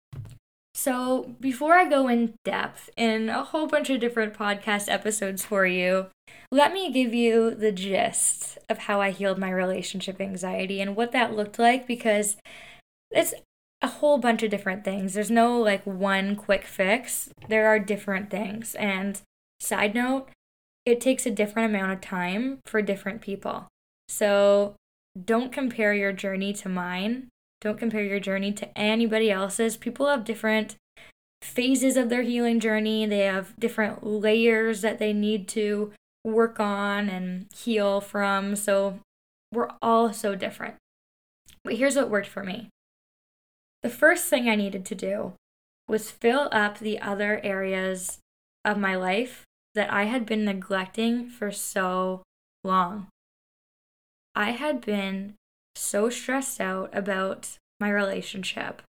So, 0.74 1.36
before 1.38 1.74
I 1.74 1.88
go 1.88 2.08
in 2.08 2.34
depth 2.44 2.88
in 2.96 3.28
a 3.28 3.44
whole 3.44 3.66
bunch 3.66 3.90
of 3.90 4.00
different 4.00 4.34
podcast 4.34 4.90
episodes 4.90 5.44
for 5.44 5.66
you, 5.66 6.06
let 6.50 6.72
me 6.72 6.90
give 6.90 7.12
you 7.12 7.54
the 7.54 7.72
gist 7.72 8.58
of 8.70 8.78
how 8.78 9.00
I 9.00 9.10
healed 9.10 9.38
my 9.38 9.50
relationship 9.50 10.20
anxiety 10.20 10.80
and 10.80 10.96
what 10.96 11.12
that 11.12 11.36
looked 11.36 11.58
like 11.58 11.86
because 11.86 12.36
it's 13.10 13.34
a 13.82 13.86
whole 13.88 14.16
bunch 14.16 14.42
of 14.42 14.50
different 14.50 14.82
things. 14.82 15.12
There's 15.12 15.30
no 15.30 15.60
like 15.60 15.84
one 15.84 16.36
quick 16.36 16.64
fix, 16.64 17.28
there 17.48 17.66
are 17.66 17.78
different 17.78 18.30
things. 18.30 18.74
And, 18.76 19.20
side 19.60 19.94
note, 19.94 20.30
it 20.86 21.00
takes 21.00 21.26
a 21.26 21.30
different 21.30 21.70
amount 21.74 21.92
of 21.92 22.00
time 22.00 22.60
for 22.66 22.80
different 22.80 23.20
people. 23.20 23.68
So, 24.08 24.74
don't 25.22 25.52
compare 25.52 25.92
your 25.92 26.12
journey 26.12 26.54
to 26.54 26.70
mine 26.70 27.28
don't 27.62 27.78
compare 27.78 28.02
your 28.02 28.20
journey 28.20 28.52
to 28.52 28.78
anybody 28.78 29.30
else's. 29.30 29.76
People 29.76 30.08
have 30.08 30.24
different 30.24 30.74
phases 31.40 31.96
of 31.96 32.08
their 32.08 32.22
healing 32.22 32.60
journey, 32.60 33.06
they 33.06 33.20
have 33.20 33.58
different 33.58 34.04
layers 34.04 34.82
that 34.82 34.98
they 34.98 35.12
need 35.12 35.48
to 35.48 35.92
work 36.24 36.60
on 36.60 37.08
and 37.08 37.46
heal 37.54 38.00
from. 38.00 38.54
So 38.56 38.98
we're 39.52 39.70
all 39.80 40.12
so 40.12 40.34
different. 40.34 40.74
But 41.64 41.74
here's 41.74 41.96
what 41.96 42.10
worked 42.10 42.28
for 42.28 42.42
me 42.42 42.68
the 43.82 43.90
first 43.90 44.26
thing 44.26 44.48
I 44.48 44.54
needed 44.54 44.84
to 44.86 44.94
do 44.94 45.32
was 45.88 46.10
fill 46.10 46.48
up 46.52 46.78
the 46.78 47.00
other 47.00 47.40
areas 47.42 48.18
of 48.64 48.78
my 48.78 48.94
life 48.94 49.44
that 49.74 49.92
I 49.92 50.04
had 50.04 50.24
been 50.24 50.44
neglecting 50.44 51.28
for 51.28 51.50
so 51.50 52.22
long. 52.62 53.08
I 54.34 54.52
had 54.52 54.80
been 54.80 55.34
so 55.74 56.10
stressed 56.10 56.60
out 56.60 56.90
about 56.92 57.56
my 57.80 57.90
relationship 57.90 58.82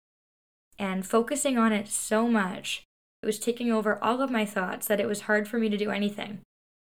and 0.78 1.06
focusing 1.06 1.58
on 1.58 1.72
it 1.72 1.88
so 1.88 2.28
much. 2.28 2.84
It 3.22 3.26
was 3.26 3.40
taking 3.40 3.72
over 3.72 4.04
all 4.04 4.22
of 4.22 4.32
my 4.32 4.46
thoughts 4.46 4.88
that 4.88 5.00
it 5.00 5.08
was 5.08 5.22
hard 5.22 5.48
for 5.48 5.58
me 5.60 5.70
to 5.70 5.78
do 5.78 5.92
anything. 5.92 6.40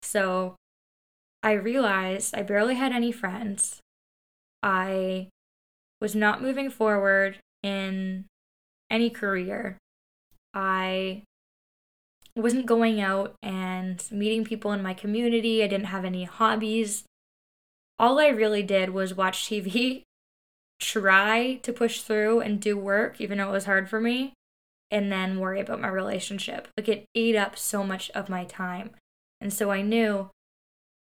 So 0.02 0.56
I 1.42 1.52
realized 1.52 2.34
I 2.34 2.42
barely 2.42 2.74
had 2.74 2.92
any 2.92 3.12
friends. 3.12 3.80
I 4.62 5.28
was 6.00 6.14
not 6.14 6.42
moving 6.42 6.70
forward 6.70 7.38
in 7.62 8.24
any 8.90 9.10
career. 9.10 9.76
I 10.54 11.22
wasn't 12.36 12.66
going 12.66 13.00
out 13.00 13.34
and 13.42 14.02
meeting 14.10 14.44
people 14.44 14.72
in 14.72 14.82
my 14.82 14.94
community. 14.94 15.62
I 15.62 15.66
didn't 15.66 15.86
have 15.86 16.04
any 16.04 16.24
hobbies 16.24 17.04
all 17.98 18.18
I 18.18 18.28
really 18.28 18.62
did 18.62 18.90
was 18.90 19.14
watch 19.14 19.44
TV, 19.44 20.02
try 20.80 21.60
to 21.62 21.72
push 21.72 22.00
through 22.00 22.40
and 22.40 22.60
do 22.60 22.76
work, 22.76 23.20
even 23.20 23.38
though 23.38 23.48
it 23.48 23.52
was 23.52 23.66
hard 23.66 23.88
for 23.88 24.00
me, 24.00 24.34
and 24.90 25.10
then 25.10 25.38
worry 25.38 25.60
about 25.60 25.80
my 25.80 25.88
relationship. 25.88 26.68
Like 26.76 26.88
it 26.88 27.06
ate 27.14 27.36
up 27.36 27.56
so 27.56 27.84
much 27.84 28.10
of 28.10 28.28
my 28.28 28.44
time. 28.44 28.90
And 29.40 29.52
so 29.52 29.70
I 29.70 29.82
knew 29.82 30.30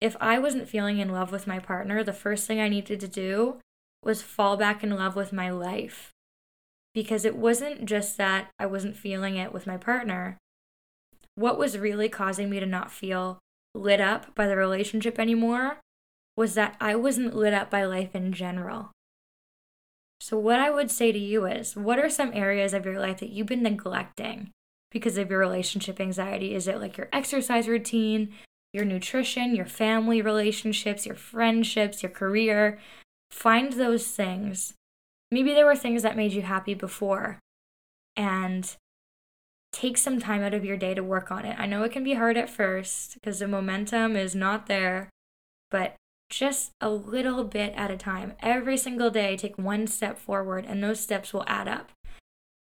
if 0.00 0.16
I 0.20 0.38
wasn't 0.38 0.68
feeling 0.68 0.98
in 0.98 1.10
love 1.10 1.32
with 1.32 1.46
my 1.46 1.58
partner, 1.58 2.02
the 2.02 2.12
first 2.12 2.46
thing 2.46 2.60
I 2.60 2.68
needed 2.68 3.00
to 3.00 3.08
do 3.08 3.58
was 4.02 4.22
fall 4.22 4.56
back 4.56 4.84
in 4.84 4.90
love 4.90 5.16
with 5.16 5.32
my 5.32 5.50
life. 5.50 6.10
Because 6.92 7.24
it 7.24 7.36
wasn't 7.36 7.86
just 7.86 8.16
that 8.18 8.50
I 8.58 8.66
wasn't 8.66 8.96
feeling 8.96 9.36
it 9.36 9.52
with 9.52 9.66
my 9.66 9.76
partner. 9.76 10.38
What 11.34 11.58
was 11.58 11.78
really 11.78 12.08
causing 12.08 12.48
me 12.48 12.60
to 12.60 12.66
not 12.66 12.92
feel 12.92 13.38
lit 13.74 14.00
up 14.00 14.34
by 14.34 14.46
the 14.46 14.56
relationship 14.56 15.18
anymore 15.18 15.78
was 16.36 16.54
that 16.54 16.76
I 16.80 16.94
wasn't 16.96 17.36
lit 17.36 17.54
up 17.54 17.70
by 17.70 17.84
life 17.84 18.14
in 18.14 18.32
general. 18.32 18.90
So, 20.20 20.38
what 20.38 20.58
I 20.58 20.70
would 20.70 20.90
say 20.90 21.12
to 21.12 21.18
you 21.18 21.44
is 21.46 21.76
what 21.76 21.98
are 21.98 22.08
some 22.08 22.32
areas 22.32 22.72
of 22.72 22.84
your 22.84 22.98
life 22.98 23.18
that 23.20 23.30
you've 23.30 23.46
been 23.46 23.62
neglecting 23.62 24.50
because 24.90 25.18
of 25.18 25.30
your 25.30 25.38
relationship 25.38 26.00
anxiety? 26.00 26.54
Is 26.54 26.66
it 26.66 26.80
like 26.80 26.96
your 26.96 27.08
exercise 27.12 27.68
routine, 27.68 28.32
your 28.72 28.84
nutrition, 28.84 29.54
your 29.54 29.66
family 29.66 30.22
relationships, 30.22 31.04
your 31.04 31.14
friendships, 31.14 32.02
your 32.02 32.10
career? 32.10 32.78
Find 33.30 33.74
those 33.74 34.06
things. 34.06 34.74
Maybe 35.30 35.52
there 35.52 35.66
were 35.66 35.76
things 35.76 36.02
that 36.02 36.16
made 36.16 36.32
you 36.32 36.42
happy 36.42 36.74
before 36.74 37.38
and 38.16 38.76
take 39.72 39.98
some 39.98 40.20
time 40.20 40.42
out 40.42 40.54
of 40.54 40.64
your 40.64 40.76
day 40.76 40.94
to 40.94 41.02
work 41.02 41.32
on 41.32 41.44
it. 41.44 41.56
I 41.58 41.66
know 41.66 41.82
it 41.82 41.92
can 41.92 42.04
be 42.04 42.14
hard 42.14 42.36
at 42.36 42.48
first 42.48 43.14
because 43.14 43.40
the 43.40 43.48
momentum 43.48 44.16
is 44.16 44.34
not 44.34 44.66
there, 44.66 45.10
but 45.70 45.96
just 46.30 46.72
a 46.80 46.90
little 46.90 47.44
bit 47.44 47.72
at 47.76 47.90
a 47.90 47.96
time. 47.96 48.34
Every 48.40 48.76
single 48.76 49.10
day, 49.10 49.36
take 49.36 49.56
one 49.58 49.86
step 49.86 50.18
forward, 50.18 50.64
and 50.66 50.82
those 50.82 51.00
steps 51.00 51.32
will 51.32 51.44
add 51.46 51.68
up. 51.68 51.90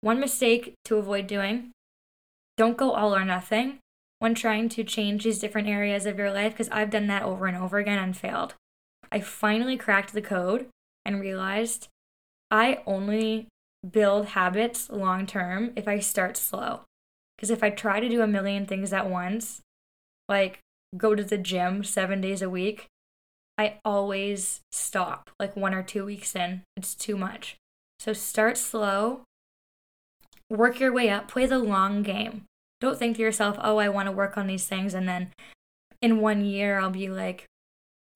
One 0.00 0.20
mistake 0.20 0.74
to 0.84 0.96
avoid 0.96 1.26
doing 1.26 1.72
don't 2.56 2.76
go 2.76 2.92
all 2.92 3.14
or 3.14 3.24
nothing 3.24 3.78
when 4.18 4.34
trying 4.34 4.68
to 4.70 4.84
change 4.84 5.24
these 5.24 5.38
different 5.38 5.68
areas 5.68 6.06
of 6.06 6.18
your 6.18 6.32
life, 6.32 6.52
because 6.52 6.70
I've 6.70 6.90
done 6.90 7.06
that 7.08 7.22
over 7.22 7.46
and 7.46 7.56
over 7.56 7.78
again 7.78 7.98
and 7.98 8.16
failed. 8.16 8.54
I 9.12 9.20
finally 9.20 9.76
cracked 9.76 10.12
the 10.12 10.22
code 10.22 10.68
and 11.04 11.20
realized 11.20 11.88
I 12.50 12.82
only 12.86 13.48
build 13.88 14.26
habits 14.28 14.88
long 14.90 15.26
term 15.26 15.72
if 15.76 15.86
I 15.86 15.98
start 15.98 16.36
slow. 16.36 16.80
Because 17.36 17.50
if 17.50 17.62
I 17.62 17.70
try 17.70 18.00
to 18.00 18.08
do 18.08 18.22
a 18.22 18.26
million 18.26 18.64
things 18.64 18.92
at 18.92 19.10
once, 19.10 19.60
like 20.28 20.60
go 20.96 21.14
to 21.14 21.22
the 21.22 21.38
gym 21.38 21.84
seven 21.84 22.20
days 22.20 22.40
a 22.40 22.48
week, 22.48 22.86
I 23.58 23.80
always 23.84 24.60
stop 24.70 25.30
like 25.40 25.56
one 25.56 25.74
or 25.74 25.82
two 25.82 26.04
weeks 26.04 26.36
in. 26.36 26.62
It's 26.76 26.94
too 26.94 27.16
much. 27.16 27.56
So 27.98 28.12
start 28.12 28.58
slow, 28.58 29.22
work 30.50 30.78
your 30.78 30.92
way 30.92 31.08
up, 31.08 31.28
play 31.28 31.46
the 31.46 31.58
long 31.58 32.02
game. 32.02 32.44
Don't 32.80 32.98
think 32.98 33.16
to 33.16 33.22
yourself, 33.22 33.56
oh, 33.60 33.78
I 33.78 33.88
want 33.88 34.06
to 34.06 34.12
work 34.12 34.36
on 34.36 34.46
these 34.46 34.66
things. 34.66 34.92
And 34.92 35.08
then 35.08 35.30
in 36.02 36.20
one 36.20 36.44
year, 36.44 36.78
I'll 36.78 36.90
be 36.90 37.08
like 37.08 37.46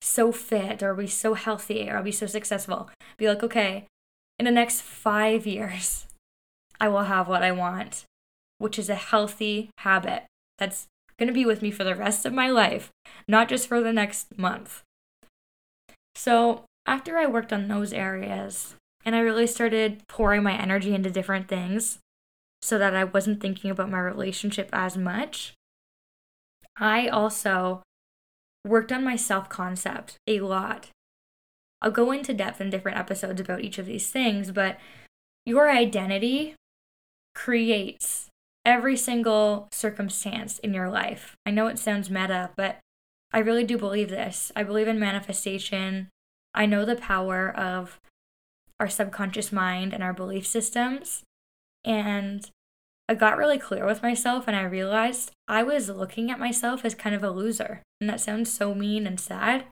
so 0.01 0.31
fit 0.31 0.83
or 0.83 0.89
I'll 0.89 0.97
be 0.97 1.07
so 1.07 1.33
healthy 1.33 1.89
or 1.89 1.97
I'll 1.97 2.03
be 2.03 2.11
so 2.11 2.27
successful. 2.27 2.89
Be 3.17 3.27
like, 3.27 3.43
okay, 3.43 3.85
in 4.37 4.45
the 4.45 4.51
next 4.51 4.81
five 4.81 5.47
years, 5.47 6.05
I 6.79 6.87
will 6.87 7.03
have 7.03 7.27
what 7.27 7.43
I 7.43 7.51
want, 7.51 8.05
which 8.59 8.77
is 8.77 8.89
a 8.89 8.95
healthy 8.95 9.71
habit 9.79 10.23
that's 10.59 10.87
going 11.17 11.27
to 11.27 11.33
be 11.33 11.45
with 11.45 11.61
me 11.61 11.71
for 11.71 11.83
the 11.83 11.95
rest 11.95 12.25
of 12.25 12.33
my 12.33 12.49
life, 12.49 12.91
not 13.27 13.49
just 13.49 13.67
for 13.67 13.81
the 13.81 13.93
next 13.93 14.37
month. 14.37 14.83
So, 16.15 16.65
after 16.85 17.17
I 17.17 17.27
worked 17.27 17.53
on 17.53 17.67
those 17.67 17.93
areas 17.93 18.75
and 19.05 19.15
I 19.15 19.19
really 19.19 19.47
started 19.47 20.03
pouring 20.07 20.43
my 20.43 20.53
energy 20.53 20.93
into 20.93 21.09
different 21.11 21.47
things 21.47 21.99
so 22.61 22.77
that 22.77 22.95
I 22.95 23.03
wasn't 23.03 23.41
thinking 23.41 23.71
about 23.71 23.89
my 23.89 23.99
relationship 23.99 24.69
as 24.71 24.97
much, 24.97 25.53
I 26.77 27.07
also 27.07 27.83
worked 28.65 28.91
on 28.91 29.03
my 29.03 29.15
self 29.15 29.49
concept 29.49 30.17
a 30.27 30.39
lot. 30.41 30.89
I'll 31.81 31.91
go 31.91 32.11
into 32.11 32.33
depth 32.33 32.61
in 32.61 32.69
different 32.69 32.97
episodes 32.97 33.41
about 33.41 33.61
each 33.61 33.79
of 33.79 33.87
these 33.87 34.09
things, 34.09 34.51
but 34.51 34.77
your 35.45 35.69
identity 35.69 36.55
creates 37.33 38.29
every 38.65 38.95
single 38.95 39.67
circumstance 39.71 40.59
in 40.59 40.73
your 40.73 40.89
life. 40.89 41.35
I 41.45 41.51
know 41.51 41.67
it 41.67 41.79
sounds 41.79 42.09
meta, 42.09 42.51
but 42.55 42.77
I 43.33 43.39
really 43.39 43.63
do 43.63 43.77
believe 43.77 44.09
this. 44.09 44.51
I 44.55 44.63
believe 44.63 44.87
in 44.87 44.99
manifestation. 44.99 46.09
I 46.53 46.65
know 46.65 46.85
the 46.85 46.95
power 46.95 47.49
of 47.49 47.99
our 48.79 48.89
subconscious 48.89 49.51
mind 49.51 49.93
and 49.93 50.03
our 50.03 50.13
belief 50.13 50.45
systems. 50.45 51.23
And 51.85 52.49
I 53.07 53.13
got 53.13 53.37
really 53.37 53.57
clear 53.57 53.85
with 53.85 54.01
myself 54.01 54.47
and 54.47 54.55
I 54.55 54.63
realized 54.63 55.31
I 55.47 55.63
was 55.63 55.89
looking 55.89 56.31
at 56.31 56.39
myself 56.39 56.85
as 56.85 56.95
kind 56.95 57.15
of 57.15 57.23
a 57.23 57.29
loser. 57.29 57.81
And 57.99 58.09
that 58.09 58.21
sounds 58.21 58.51
so 58.51 58.73
mean 58.73 59.05
and 59.05 59.19
sad, 59.19 59.65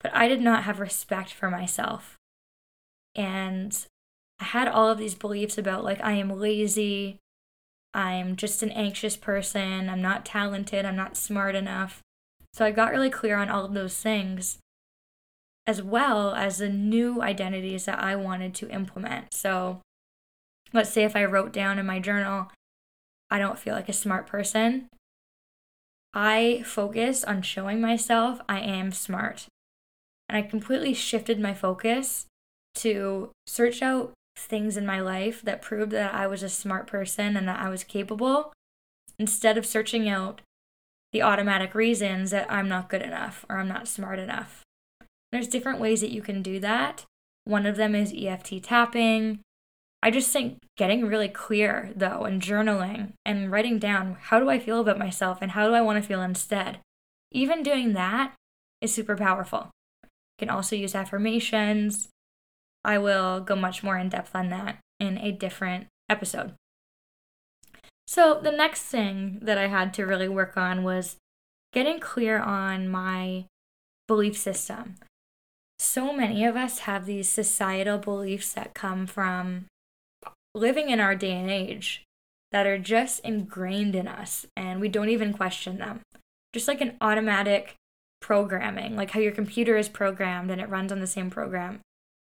but 0.00 0.14
I 0.14 0.28
did 0.28 0.40
not 0.40 0.64
have 0.64 0.80
respect 0.80 1.32
for 1.32 1.50
myself. 1.50 2.16
And 3.14 3.86
I 4.40 4.44
had 4.44 4.68
all 4.68 4.88
of 4.90 4.98
these 4.98 5.14
beliefs 5.14 5.56
about 5.56 5.84
like 5.84 6.00
I 6.02 6.12
am 6.12 6.30
lazy, 6.30 7.18
I'm 7.94 8.36
just 8.36 8.62
an 8.62 8.70
anxious 8.70 9.16
person, 9.16 9.88
I'm 9.88 10.02
not 10.02 10.24
talented, 10.24 10.84
I'm 10.84 10.96
not 10.96 11.16
smart 11.16 11.54
enough. 11.54 12.02
So 12.52 12.64
I 12.64 12.70
got 12.70 12.90
really 12.90 13.10
clear 13.10 13.36
on 13.36 13.48
all 13.48 13.64
of 13.64 13.74
those 13.74 13.96
things 13.96 14.58
as 15.66 15.82
well 15.82 16.34
as 16.34 16.58
the 16.58 16.68
new 16.68 17.20
identities 17.20 17.84
that 17.84 18.02
I 18.02 18.16
wanted 18.16 18.54
to 18.54 18.70
implement. 18.70 19.34
So 19.34 19.82
let's 20.72 20.90
say 20.90 21.04
if 21.04 21.14
I 21.14 21.26
wrote 21.26 21.52
down 21.52 21.78
in 21.78 21.84
my 21.84 22.00
journal, 22.00 22.50
I 23.30 23.38
don't 23.38 23.58
feel 23.58 23.74
like 23.74 23.90
a 23.90 23.92
smart 23.92 24.26
person. 24.26 24.88
I 26.14 26.62
focused 26.64 27.26
on 27.26 27.42
showing 27.42 27.82
myself 27.82 28.40
I 28.48 28.60
am 28.60 28.92
smart. 28.92 29.46
And 30.28 30.38
I 30.38 30.42
completely 30.42 30.94
shifted 30.94 31.38
my 31.38 31.52
focus 31.52 32.24
to 32.76 33.30
search 33.46 33.82
out 33.82 34.12
things 34.38 34.76
in 34.78 34.86
my 34.86 35.00
life 35.00 35.42
that 35.42 35.60
proved 35.60 35.92
that 35.92 36.14
I 36.14 36.26
was 36.26 36.42
a 36.42 36.48
smart 36.48 36.86
person 36.86 37.36
and 37.36 37.46
that 37.46 37.60
I 37.60 37.68
was 37.68 37.84
capable 37.84 38.52
instead 39.18 39.58
of 39.58 39.66
searching 39.66 40.08
out 40.08 40.40
the 41.12 41.22
automatic 41.22 41.74
reasons 41.74 42.30
that 42.30 42.50
I'm 42.50 42.68
not 42.68 42.88
good 42.88 43.02
enough 43.02 43.44
or 43.48 43.58
I'm 43.58 43.68
not 43.68 43.88
smart 43.88 44.18
enough. 44.18 44.62
There's 45.32 45.48
different 45.48 45.80
ways 45.80 46.00
that 46.00 46.10
you 46.10 46.22
can 46.22 46.42
do 46.42 46.58
that. 46.60 47.04
One 47.44 47.66
of 47.66 47.76
them 47.76 47.94
is 47.94 48.14
EFT 48.16 48.62
tapping. 48.62 49.40
I 50.02 50.10
just 50.10 50.30
think 50.30 50.58
getting 50.76 51.06
really 51.06 51.28
clear 51.28 51.90
though 51.96 52.24
and 52.24 52.40
journaling 52.40 53.14
and 53.24 53.50
writing 53.50 53.78
down 53.78 54.16
how 54.20 54.38
do 54.38 54.48
I 54.48 54.58
feel 54.58 54.80
about 54.80 54.98
myself 54.98 55.38
and 55.40 55.52
how 55.52 55.66
do 55.66 55.74
I 55.74 55.80
want 55.80 56.00
to 56.02 56.06
feel 56.06 56.22
instead. 56.22 56.78
Even 57.32 57.62
doing 57.62 57.94
that 57.94 58.34
is 58.80 58.94
super 58.94 59.16
powerful. 59.16 59.70
You 60.02 60.46
can 60.46 60.50
also 60.50 60.76
use 60.76 60.94
affirmations. 60.94 62.08
I 62.84 62.98
will 62.98 63.40
go 63.40 63.56
much 63.56 63.82
more 63.82 63.98
in 63.98 64.08
depth 64.08 64.34
on 64.34 64.50
that 64.50 64.78
in 65.00 65.18
a 65.18 65.32
different 65.32 65.88
episode. 66.08 66.54
So, 68.08 68.40
the 68.42 68.50
next 68.50 68.84
thing 68.84 69.38
that 69.42 69.58
I 69.58 69.66
had 69.66 69.92
to 69.94 70.06
really 70.06 70.30
work 70.30 70.56
on 70.56 70.82
was 70.82 71.16
getting 71.74 72.00
clear 72.00 72.38
on 72.38 72.88
my 72.88 73.44
belief 74.06 74.34
system. 74.34 74.94
So 75.78 76.14
many 76.14 76.42
of 76.46 76.56
us 76.56 76.80
have 76.80 77.04
these 77.04 77.28
societal 77.28 77.98
beliefs 77.98 78.54
that 78.54 78.72
come 78.72 79.06
from 79.06 79.66
living 80.54 80.88
in 80.88 81.00
our 81.00 81.14
day 81.14 81.32
and 81.32 81.50
age 81.50 82.02
that 82.50 82.66
are 82.66 82.78
just 82.78 83.20
ingrained 83.20 83.94
in 83.94 84.08
us 84.08 84.46
and 84.56 84.80
we 84.80 84.88
don't 84.88 85.10
even 85.10 85.34
question 85.34 85.76
them. 85.76 86.00
Just 86.54 86.66
like 86.66 86.80
an 86.80 86.96
automatic 87.02 87.74
programming, 88.22 88.96
like 88.96 89.10
how 89.10 89.20
your 89.20 89.32
computer 89.32 89.76
is 89.76 89.90
programmed 89.90 90.50
and 90.50 90.62
it 90.62 90.70
runs 90.70 90.90
on 90.90 91.00
the 91.00 91.06
same 91.06 91.28
program. 91.28 91.80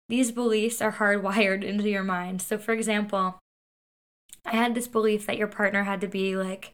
These 0.08 0.32
beliefs 0.32 0.82
are 0.82 0.94
hardwired 0.94 1.64
into 1.64 1.88
your 1.88 2.04
mind. 2.04 2.42
So, 2.42 2.58
for 2.58 2.74
example, 2.74 3.38
I 4.50 4.56
had 4.56 4.74
this 4.74 4.88
belief 4.88 5.28
that 5.28 5.38
your 5.38 5.48
partner 5.48 5.84
had 5.84 6.02
to 6.02 6.08
be 6.08 6.36
like 6.36 6.72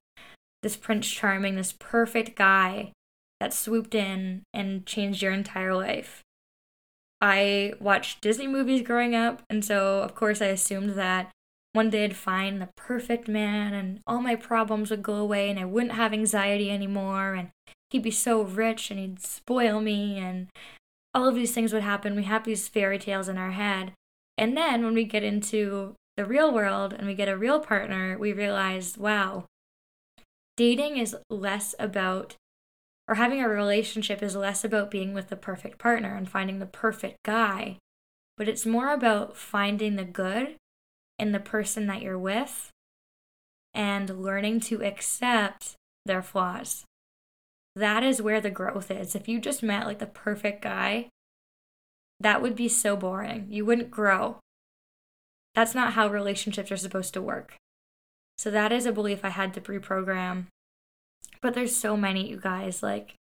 this 0.64 0.78
Prince 0.78 1.08
Charming, 1.08 1.56
this 1.56 1.74
perfect 1.78 2.36
guy 2.36 2.94
that 3.40 3.54
swooped 3.54 3.94
in 3.94 4.44
and 4.54 4.86
changed 4.86 5.22
your 5.22 5.34
entire 5.34 5.76
life. 5.76 6.22
I 7.20 7.74
watched 7.80 8.22
Disney 8.22 8.48
movies 8.48 8.82
growing 8.82 9.14
up, 9.14 9.42
and 9.50 9.64
so 9.64 10.02
of 10.02 10.16
course 10.16 10.42
I 10.42 10.48
assumed 10.48 10.92
that 10.92 11.32
one 11.74 11.90
day 11.90 12.06
I'd 12.06 12.16
find 12.16 12.62
the 12.62 12.70
perfect 12.78 13.28
man 13.28 13.74
and 13.74 14.00
all 14.08 14.22
my 14.22 14.36
problems 14.36 14.90
would 14.90 15.04
go 15.04 15.16
away 15.16 15.50
and 15.50 15.60
I 15.60 15.66
wouldn't 15.66 15.92
have 15.92 16.14
anxiety 16.14 16.72
anymore 16.72 17.34
and 17.34 17.50
he'd 17.90 18.02
be 18.02 18.12
so 18.12 18.42
rich 18.42 18.90
and 18.90 19.00
he'd 19.00 19.22
spoil 19.22 19.82
me 19.82 20.18
and 20.18 20.48
all 21.14 21.28
of 21.28 21.36
these 21.36 21.54
things 21.54 21.74
would 21.74 21.84
happen. 21.84 22.16
We 22.16 22.24
have 22.24 22.46
these 22.46 22.70
fairy 22.70 22.98
tales 22.98 23.28
in 23.28 23.38
our 23.38 23.52
head. 23.52 23.92
And 24.38 24.56
then 24.56 24.86
when 24.86 24.94
we 24.94 25.04
get 25.04 25.24
into 25.24 25.96
the 26.18 26.26
real 26.26 26.54
world 26.54 26.94
and 26.94 27.08
we 27.08 27.14
get 27.14 27.28
a 27.28 27.38
real 27.38 27.60
partner, 27.60 28.18
we 28.18 28.34
realize, 28.34 28.98
wow, 28.98 29.46
dating 30.58 30.98
is 30.98 31.16
less 31.30 31.76
about, 31.78 32.36
or 33.08 33.16
having 33.16 33.42
a 33.42 33.50
relationship 33.50 34.24
is 34.24 34.36
less 34.36 34.64
about 34.64 34.92
being 34.92 35.14
with 35.14 35.30
the 35.30 35.36
perfect 35.36 35.78
partner 35.78 36.16
and 36.16 36.30
finding 36.30 36.60
the 36.60 36.66
perfect 36.66 37.18
guy, 37.24 37.78
but 38.38 38.48
it's 38.48 38.66
more 38.66 38.94
about 38.94 39.36
finding 39.36 39.96
the 39.96 40.06
good 40.06 40.56
in 41.20 41.32
the 41.32 41.40
person 41.40 41.88
that 41.88 42.02
you're 42.02 42.20
with 42.20 42.70
and 43.74 44.22
learning 44.22 44.60
to 44.62 44.84
accept 44.84 45.76
their 46.06 46.22
flaws. 46.22 46.86
That 47.76 48.04
is 48.04 48.22
where 48.22 48.40
the 48.40 48.50
growth 48.50 48.90
is. 48.90 49.16
If 49.16 49.28
you 49.28 49.40
just 49.40 49.62
met 49.62 49.86
like 49.86 50.00
the 50.00 50.06
perfect 50.06 50.62
guy, 50.62 51.10
that 52.22 52.42
would 52.42 52.56
be 52.56 52.70
so 52.70 52.96
boring. 52.96 53.48
You 53.50 53.66
wouldn't 53.66 53.92
grow. 53.92 54.40
That's 55.56 55.74
not 55.74 55.94
how 55.94 56.08
relationships 56.08 56.72
are 56.72 56.78
supposed 56.78 57.14
to 57.14 57.22
work. 57.22 57.56
So 58.38 58.52
that 58.52 58.72
is 58.72 58.86
a 58.86 58.92
belief 58.92 59.24
I 59.24 59.30
had 59.30 59.54
to 59.54 59.62
reprogram. 59.62 60.48
But 61.42 61.54
there's 61.54 61.76
so 61.76 61.96
many, 61.96 62.30
you 62.30 62.38
guys, 62.38 62.84
like 62.84 63.16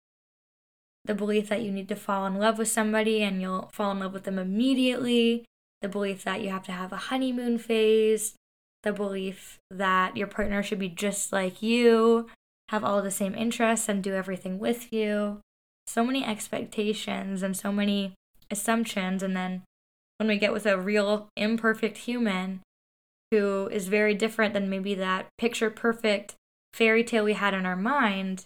the 1.06 1.14
belief 1.14 1.50
that 1.50 1.62
you 1.62 1.72
need 1.72 1.90
to 1.90 1.96
fall 1.96 2.26
in 2.26 2.36
love 2.36 2.58
with 2.58 2.70
somebody 2.70 3.22
and 3.22 3.42
you'll 3.42 3.70
fall 3.74 3.92
in 3.92 4.00
love 4.00 4.14
with 4.14 4.24
them 4.24 4.40
immediately, 4.40 5.46
the 5.82 5.90
belief 5.90 6.24
that 6.24 6.42
you 6.42 6.50
have 6.50 6.64
to 6.64 6.72
have 6.72 6.92
a 6.92 6.98
honeymoon 6.98 7.58
phase, 7.58 8.36
the 8.84 8.94
belief 8.94 9.60
that 9.70 10.18
your 10.18 10.28
partner 10.28 10.64
should 10.64 10.80
be 10.80 10.90
just 10.90 11.32
like 11.32 11.62
you, 11.62 12.30
have 12.70 12.84
all 12.84 13.02
the 13.02 13.12
same 13.12 13.36
interests 13.36 13.90
and 13.90 14.04
do 14.04 14.14
everything 14.14 14.58
with 14.58 14.92
you. 14.92 15.42
So 15.86 16.04
many 16.04 16.26
expectations 16.26 17.44
and 17.44 17.56
so 17.56 17.72
many 17.72 18.14
assumptions 18.50 19.22
and 19.22 19.36
then 19.36 19.64
when 20.24 20.30
we 20.30 20.38
get 20.38 20.54
with 20.54 20.66
a 20.66 20.80
real 20.80 21.28
imperfect 21.36 21.98
human 21.98 22.62
who 23.30 23.68
is 23.74 23.90
very 23.90 24.14
different 24.14 24.54
than 24.54 24.70
maybe 24.70 24.96
that 24.96 25.28
picture 25.38 25.70
perfect 25.70 26.36
fairy 26.74 27.04
tale 27.04 27.26
we 27.26 27.34
had 27.34 27.54
in 27.54 27.66
our 27.66 27.76
mind, 27.76 28.46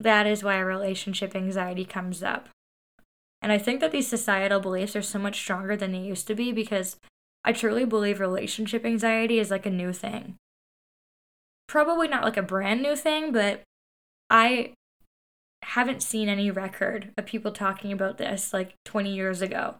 that 0.00 0.26
is 0.26 0.42
why 0.42 0.58
relationship 0.58 1.36
anxiety 1.36 1.84
comes 1.84 2.22
up. 2.22 2.48
And 3.42 3.52
I 3.52 3.58
think 3.58 3.80
that 3.80 3.92
these 3.92 4.08
societal 4.08 4.60
beliefs 4.60 4.96
are 4.96 5.02
so 5.02 5.18
much 5.18 5.36
stronger 5.36 5.76
than 5.76 5.92
they 5.92 5.98
used 5.98 6.26
to 6.28 6.34
be 6.34 6.52
because 6.52 6.96
I 7.44 7.52
truly 7.52 7.84
believe 7.84 8.18
relationship 8.18 8.86
anxiety 8.86 9.38
is 9.38 9.50
like 9.50 9.66
a 9.66 9.70
new 9.70 9.92
thing. 9.92 10.36
Probably 11.68 12.08
not 12.08 12.24
like 12.24 12.38
a 12.38 12.42
brand 12.42 12.82
new 12.82 12.96
thing, 12.96 13.30
but 13.30 13.60
I 14.30 14.72
haven't 15.64 16.02
seen 16.02 16.30
any 16.30 16.50
record 16.50 17.12
of 17.18 17.26
people 17.26 17.52
talking 17.52 17.92
about 17.92 18.16
this 18.16 18.54
like 18.54 18.72
20 18.86 19.14
years 19.14 19.42
ago. 19.42 19.74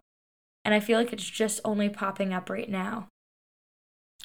And 0.65 0.75
I 0.75 0.81
feel 0.81 0.99
like 0.99 1.13
it's 1.13 1.29
just 1.29 1.61
only 1.65 1.89
popping 1.89 2.33
up 2.33 2.49
right 2.49 2.69
now. 2.69 3.09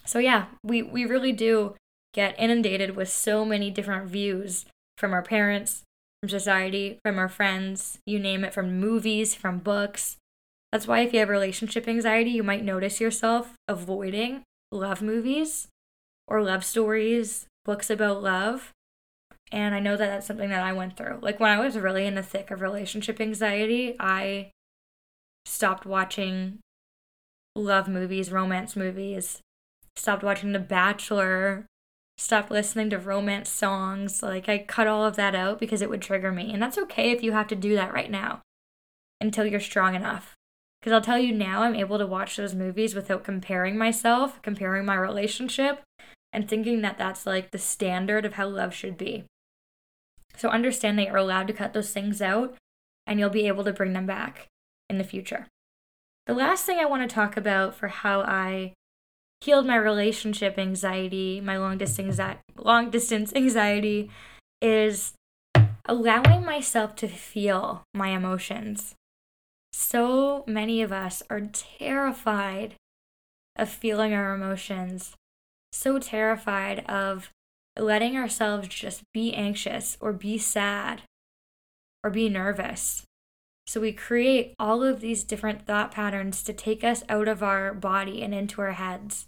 So 0.06 0.20
yeah, 0.20 0.46
we, 0.64 0.82
we 0.82 1.06
really 1.06 1.32
do 1.32 1.76
get 2.14 2.40
inundated 2.40 2.96
with 2.96 3.10
so 3.10 3.46
many 3.46 3.70
different 3.70 4.08
views 4.08 4.66
from 4.98 5.14
our 5.14 5.22
parents, 5.22 5.84
from 6.22 6.30
society, 6.30 7.00
from 7.04 7.20
our 7.20 7.30
friends, 7.30 8.00
you 8.06 8.20
name 8.20 8.44
it, 8.44 8.54
from 8.54 8.80
movies, 8.80 9.36
from 9.36 9.60
books. 9.60 10.18
That's 10.72 10.88
why 10.88 11.02
if 11.02 11.14
you 11.14 11.20
have 11.20 11.30
relationship 11.30 11.88
anxiety, 11.88 12.32
you 12.32 12.44
might 12.44 12.64
notice 12.64 13.02
yourself 13.02 13.54
avoiding 13.68 14.44
love 14.72 15.02
movies 15.02 15.68
or 16.28 16.42
love 16.44 16.64
stories, 16.64 17.48
books 17.66 17.90
about 17.90 18.22
love. 18.22 18.72
And 19.52 19.74
I 19.74 19.80
know 19.80 19.98
that 19.98 20.08
that's 20.08 20.28
something 20.28 20.50
that 20.50 20.64
I 20.64 20.74
went 20.74 20.96
through. 20.96 21.20
Like 21.22 21.40
when 21.40 21.50
I 21.50 21.60
was 21.60 21.78
really 21.78 22.06
in 22.06 22.16
the 22.16 22.24
thick 22.24 22.52
of 22.52 22.62
relationship 22.62 23.20
anxiety, 23.20 23.96
I 24.00 24.52
stopped 25.50 25.86
watching 25.86 26.60
love 27.56 27.88
movies, 27.88 28.32
romance 28.32 28.76
movies, 28.76 29.42
stopped 29.96 30.24
watching 30.24 30.52
The 30.52 30.60
Bachelor, 30.60 31.66
stopped 32.18 32.52
listening 32.52 32.92
to 32.92 33.00
romance 33.00 33.50
songs. 33.50 34.22
Like 34.22 34.48
I 34.48 34.60
cut 34.60 34.88
all 34.88 35.06
of 35.06 35.16
that 35.16 35.36
out 35.36 35.60
because 35.60 35.82
it 35.82 35.90
would 35.90 36.02
trigger 36.02 36.32
me. 36.32 36.54
And 36.54 36.62
that's 36.62 36.78
okay 36.78 37.12
if 37.12 37.24
you 37.24 37.32
have 37.32 37.48
to 37.48 37.56
do 37.56 37.76
that 37.76 37.94
right 37.94 38.12
now 38.12 38.42
until 39.20 39.46
you're 39.46 39.60
strong 39.60 39.96
enough. 39.96 40.36
Because 40.80 40.94
I'll 40.94 41.02
tell 41.02 41.20
you 41.20 41.34
now, 41.34 41.64
I'm 41.64 41.76
able 41.76 41.98
to 41.98 42.08
watch 42.08 42.38
those 42.38 42.56
movies 42.56 42.96
without 42.96 43.26
comparing 43.26 43.78
myself, 43.78 44.42
comparing 44.42 44.86
my 44.86 44.96
relationship, 44.96 45.82
and 46.32 46.48
thinking 46.48 46.82
that 46.82 46.98
that's 46.98 47.26
like 47.26 47.52
the 47.52 47.58
standard 47.58 48.24
of 48.24 48.34
how 48.34 48.48
love 48.48 48.74
should 48.74 48.98
be. 48.98 49.26
So 50.38 50.48
understand 50.50 50.98
that 51.00 51.08
you're 51.08 51.18
allowed 51.18 51.48
to 51.48 51.54
cut 51.54 51.74
those 51.74 51.92
things 51.92 52.22
out 52.22 52.56
and 53.06 53.20
you'll 53.20 53.30
be 53.30 53.48
able 53.48 53.64
to 53.66 53.74
bring 53.74 53.92
them 53.92 54.06
back 54.06 54.48
in 54.90 54.98
the 54.98 55.04
future. 55.04 55.48
The 56.26 56.34
last 56.34 56.66
thing 56.66 56.80
I 56.80 56.86
want 56.86 57.08
to 57.08 57.14
talk 57.14 57.38
about 57.38 57.76
for 57.76 57.88
how 57.88 58.22
I 58.22 58.74
healed 59.42 59.66
my 59.66 59.76
relationship 59.76 60.58
anxiety, 60.58 61.42
my 61.42 61.58
long 61.58 61.78
distance 61.78 62.20
long 62.58 62.90
distance 62.90 63.34
anxiety 63.34 64.10
is 64.62 65.14
allowing 65.86 66.46
myself 66.46 66.96
to 66.98 67.08
feel 67.08 67.84
my 67.94 68.10
emotions. 68.10 68.96
So 69.72 70.44
many 70.46 70.82
of 70.82 70.92
us 70.92 71.24
are 71.30 71.42
terrified 71.42 72.76
of 73.56 73.70
feeling 73.70 74.14
our 74.14 74.34
emotions, 74.34 75.16
so 75.72 76.00
terrified 76.00 76.86
of 76.88 77.32
letting 77.78 78.18
ourselves 78.18 78.68
just 78.68 79.04
be 79.14 79.34
anxious 79.34 79.98
or 80.00 80.14
be 80.14 80.38
sad 80.38 81.04
or 82.04 82.10
be 82.10 82.30
nervous. 82.30 83.04
So 83.70 83.80
we 83.80 83.92
create 83.92 84.56
all 84.58 84.82
of 84.82 85.00
these 85.00 85.24
different 85.24 85.68
thought 85.68 85.92
patterns 85.92 86.42
to 86.42 86.54
take 86.54 86.84
us 86.84 87.04
out 87.08 87.28
of 87.28 87.44
our 87.44 87.72
body 87.72 88.24
and 88.24 88.34
into 88.34 88.62
our 88.62 88.72
heads. 88.72 89.28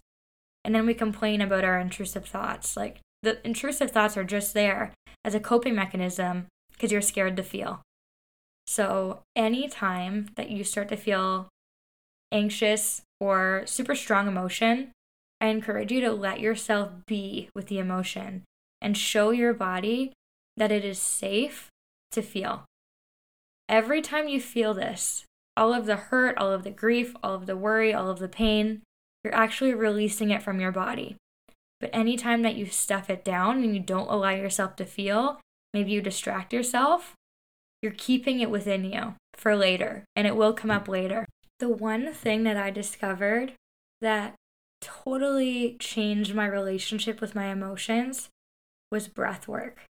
And 0.66 0.74
then 0.74 0.88
we 0.88 0.96
complain 0.96 1.42
about 1.42 1.64
our 1.64 1.78
intrusive 1.78 2.26
thoughts. 2.26 2.76
Like 2.76 3.02
the 3.22 3.38
intrusive 3.46 3.92
thoughts 3.92 4.18
are 4.18 4.24
just 4.24 4.56
there 4.56 4.96
as 5.24 5.36
a 5.36 5.40
coping 5.40 5.76
mechanism 5.76 6.48
because 6.72 6.92
you're 6.92 7.02
scared 7.02 7.38
to 7.38 7.44
feel. 7.44 7.84
So, 8.66 9.22
anytime 9.36 10.30
that 10.38 10.50
you 10.50 10.64
start 10.64 10.90
to 10.90 10.98
feel 10.98 11.48
anxious 12.32 13.04
or 13.20 13.62
super 13.68 13.94
strong 13.94 14.28
emotion, 14.28 14.90
I 15.40 15.50
encourage 15.50 15.92
you 15.92 16.02
to 16.02 16.12
let 16.12 16.40
yourself 16.40 16.90
be 17.06 17.50
with 17.54 17.68
the 17.68 17.78
emotion 17.78 18.42
and 18.82 18.98
show 18.98 19.30
your 19.30 19.54
body 19.54 20.14
that 20.58 20.72
it 20.72 20.84
is 20.84 20.98
safe 20.98 21.68
to 22.14 22.24
feel. 22.24 22.66
Every 23.72 24.02
time 24.02 24.28
you 24.28 24.42
feel 24.42 24.74
this, 24.74 25.24
all 25.56 25.74
of 25.74 25.86
the 25.86 25.96
hurt, 25.96 26.38
all 26.38 26.52
of 26.52 26.66
the 26.66 26.72
grief, 26.72 27.16
all 27.24 27.34
of 27.34 27.46
the 27.46 27.56
worry, 27.56 27.94
all 27.94 28.10
of 28.10 28.20
the 28.20 28.28
pain, 28.28 28.82
you're 29.24 29.34
actually 29.34 29.74
releasing 29.74 30.30
it 30.30 30.44
from 30.44 30.60
your 30.60 30.74
body. 30.74 31.16
But 31.80 31.90
anytime 31.94 32.42
that 32.42 32.56
you 32.56 32.66
stuff 32.66 33.10
it 33.10 33.24
down 33.24 33.64
and 33.64 33.74
you 33.74 33.82
don't 33.82 34.10
allow 34.10 34.32
yourself 34.32 34.76
to 34.76 34.86
feel, 34.86 35.40
maybe 35.74 35.92
you 35.92 36.02
distract 36.02 36.52
yourself, 36.52 37.14
you're 37.82 37.94
keeping 37.94 38.42
it 38.42 38.50
within 38.50 38.84
you 38.84 39.16
for 39.36 39.56
later 39.56 40.04
and 40.18 40.28
it 40.28 40.36
will 40.36 40.52
come 40.52 40.70
up 40.70 40.90
later. 40.90 41.26
The 41.60 41.70
one 41.70 42.12
thing 42.12 42.44
that 42.44 42.58
I 42.58 42.72
discovered 42.72 43.54
that 44.02 44.36
totally 44.82 45.78
changed 45.80 46.36
my 46.36 46.46
relationship 46.46 47.22
with 47.22 47.36
my 47.36 47.46
emotions 47.46 48.28
was 48.92 49.08
breath 49.08 49.48
work. 49.48 49.86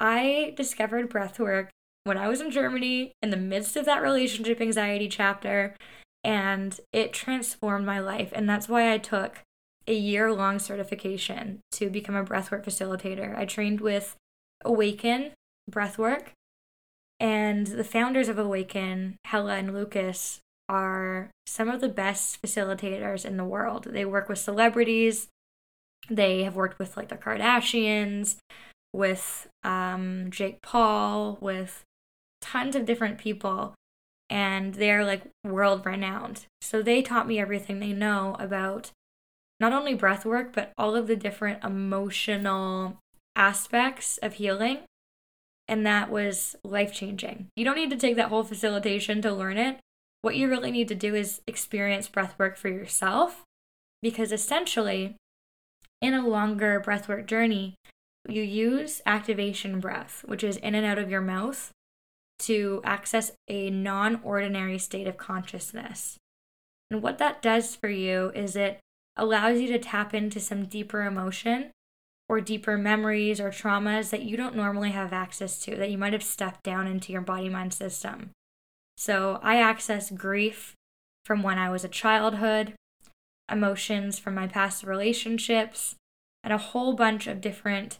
I 0.00 0.54
discovered 0.56 1.10
breath 1.10 1.38
work 1.38 1.68
when 2.08 2.18
I 2.18 2.26
was 2.26 2.40
in 2.40 2.50
Germany 2.50 3.12
in 3.22 3.28
the 3.28 3.36
midst 3.36 3.76
of 3.76 3.84
that 3.84 4.02
relationship 4.02 4.60
anxiety 4.60 5.08
chapter, 5.08 5.76
and 6.24 6.80
it 6.90 7.12
transformed 7.12 7.84
my 7.84 8.00
life. 8.00 8.32
And 8.34 8.48
that's 8.48 8.68
why 8.68 8.92
I 8.92 8.98
took 8.98 9.42
a 9.86 9.94
year 9.94 10.32
long 10.32 10.58
certification 10.58 11.60
to 11.72 11.90
become 11.90 12.16
a 12.16 12.24
breathwork 12.24 12.64
facilitator. 12.64 13.36
I 13.36 13.44
trained 13.44 13.82
with 13.82 14.16
Awaken 14.64 15.32
Breathwork, 15.70 16.28
and 17.20 17.66
the 17.66 17.84
founders 17.84 18.28
of 18.28 18.38
Awaken, 18.38 19.16
Hella 19.26 19.56
and 19.56 19.74
Lucas, 19.74 20.40
are 20.66 21.30
some 21.46 21.68
of 21.68 21.82
the 21.82 21.88
best 21.88 22.40
facilitators 22.42 23.24
in 23.26 23.36
the 23.36 23.44
world. 23.44 23.84
They 23.84 24.04
work 24.06 24.28
with 24.28 24.38
celebrities. 24.38 25.28
They 26.08 26.44
have 26.44 26.56
worked 26.56 26.78
with 26.78 26.96
like 26.96 27.08
the 27.08 27.16
Kardashians, 27.16 28.36
with 28.94 29.46
um, 29.62 30.30
Jake 30.30 30.62
Paul, 30.62 31.36
with 31.40 31.84
tons 32.40 32.76
of 32.76 32.86
different 32.86 33.18
people, 33.18 33.74
and 34.30 34.74
they're 34.74 35.04
like 35.04 35.22
world 35.44 35.84
renowned. 35.84 36.46
So 36.60 36.82
they 36.82 37.02
taught 37.02 37.26
me 37.26 37.38
everything 37.38 37.80
they 37.80 37.92
know 37.92 38.36
about 38.38 38.90
not 39.60 39.72
only 39.72 39.94
breath 39.94 40.24
work, 40.24 40.52
but 40.52 40.72
all 40.78 40.94
of 40.94 41.06
the 41.06 41.16
different 41.16 41.64
emotional 41.64 42.98
aspects 43.34 44.18
of 44.18 44.34
healing. 44.34 44.78
And 45.66 45.84
that 45.86 46.10
was 46.10 46.56
life 46.64 46.92
changing. 46.92 47.48
You 47.56 47.64
don't 47.64 47.76
need 47.76 47.90
to 47.90 47.96
take 47.96 48.16
that 48.16 48.28
whole 48.28 48.44
facilitation 48.44 49.20
to 49.22 49.32
learn 49.32 49.58
it. 49.58 49.78
What 50.22 50.36
you 50.36 50.48
really 50.48 50.70
need 50.70 50.88
to 50.88 50.94
do 50.94 51.14
is 51.14 51.42
experience 51.46 52.08
breath 52.08 52.34
work 52.38 52.56
for 52.56 52.68
yourself 52.68 53.44
because 54.02 54.32
essentially, 54.32 55.16
in 56.00 56.14
a 56.14 56.26
longer 56.26 56.82
breathwork 56.84 57.26
journey, 57.26 57.74
you 58.28 58.42
use 58.42 59.02
activation 59.06 59.80
breath, 59.80 60.22
which 60.26 60.44
is 60.44 60.56
in 60.58 60.74
and 60.74 60.86
out 60.86 60.98
of 60.98 61.10
your 61.10 61.20
mouth, 61.20 61.70
to 62.40 62.80
access 62.84 63.32
a 63.48 63.70
non 63.70 64.20
ordinary 64.22 64.78
state 64.78 65.06
of 65.06 65.16
consciousness. 65.16 66.16
And 66.90 67.02
what 67.02 67.18
that 67.18 67.42
does 67.42 67.76
for 67.76 67.88
you 67.88 68.32
is 68.34 68.56
it 68.56 68.80
allows 69.16 69.60
you 69.60 69.68
to 69.68 69.78
tap 69.78 70.14
into 70.14 70.40
some 70.40 70.66
deeper 70.66 71.02
emotion 71.02 71.70
or 72.28 72.40
deeper 72.40 72.78
memories 72.78 73.40
or 73.40 73.50
traumas 73.50 74.10
that 74.10 74.22
you 74.22 74.36
don't 74.36 74.56
normally 74.56 74.90
have 74.90 75.12
access 75.12 75.58
to, 75.60 75.76
that 75.76 75.90
you 75.90 75.98
might 75.98 76.12
have 76.12 76.22
stuffed 76.22 76.62
down 76.62 76.86
into 76.86 77.12
your 77.12 77.22
body 77.22 77.48
mind 77.48 77.72
system. 77.72 78.30
So 78.96 79.40
I 79.42 79.60
access 79.60 80.10
grief 80.10 80.74
from 81.24 81.42
when 81.42 81.58
I 81.58 81.70
was 81.70 81.84
a 81.84 81.88
childhood, 81.88 82.74
emotions 83.50 84.18
from 84.18 84.34
my 84.34 84.46
past 84.46 84.84
relationships, 84.84 85.94
and 86.42 86.52
a 86.52 86.58
whole 86.58 86.94
bunch 86.94 87.26
of 87.26 87.40
different 87.40 87.98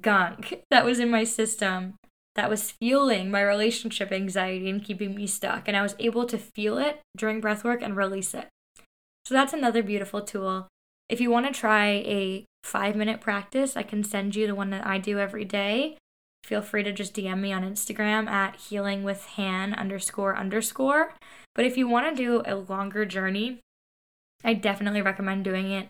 gunk 0.00 0.62
that 0.70 0.84
was 0.84 0.98
in 0.98 1.10
my 1.10 1.24
system 1.24 1.94
that 2.36 2.50
was 2.50 2.70
fueling 2.70 3.30
my 3.30 3.42
relationship 3.42 4.12
anxiety 4.12 4.70
and 4.70 4.84
keeping 4.84 5.14
me 5.14 5.26
stuck. 5.26 5.68
And 5.68 5.76
I 5.76 5.82
was 5.82 5.96
able 5.98 6.26
to 6.26 6.38
feel 6.38 6.78
it 6.78 7.00
during 7.16 7.40
breath 7.40 7.64
work 7.64 7.82
and 7.82 7.96
release 7.96 8.34
it. 8.34 8.48
So 9.24 9.34
that's 9.34 9.52
another 9.52 9.82
beautiful 9.82 10.22
tool. 10.22 10.68
If 11.08 11.20
you 11.20 11.30
want 11.30 11.46
to 11.46 11.52
try 11.52 11.86
a 11.86 12.44
five 12.62 12.96
minute 12.96 13.20
practice, 13.20 13.76
I 13.76 13.82
can 13.82 14.04
send 14.04 14.36
you 14.36 14.46
the 14.46 14.54
one 14.54 14.70
that 14.70 14.86
I 14.86 14.98
do 14.98 15.18
every 15.18 15.44
day 15.44 15.98
feel 16.46 16.62
free 16.62 16.84
to 16.84 16.92
just 16.92 17.14
DM 17.14 17.40
me 17.40 17.52
on 17.52 17.64
Instagram 17.64 18.28
at 18.28 18.56
healing 18.56 19.02
with 19.02 19.26
Han 19.36 19.74
underscore 19.74 20.36
underscore. 20.36 21.12
But 21.54 21.66
if 21.66 21.76
you 21.76 21.88
want 21.88 22.08
to 22.08 22.22
do 22.22 22.42
a 22.46 22.54
longer 22.54 23.04
journey, 23.04 23.58
I 24.44 24.54
definitely 24.54 25.02
recommend 25.02 25.44
doing 25.44 25.70
it 25.72 25.88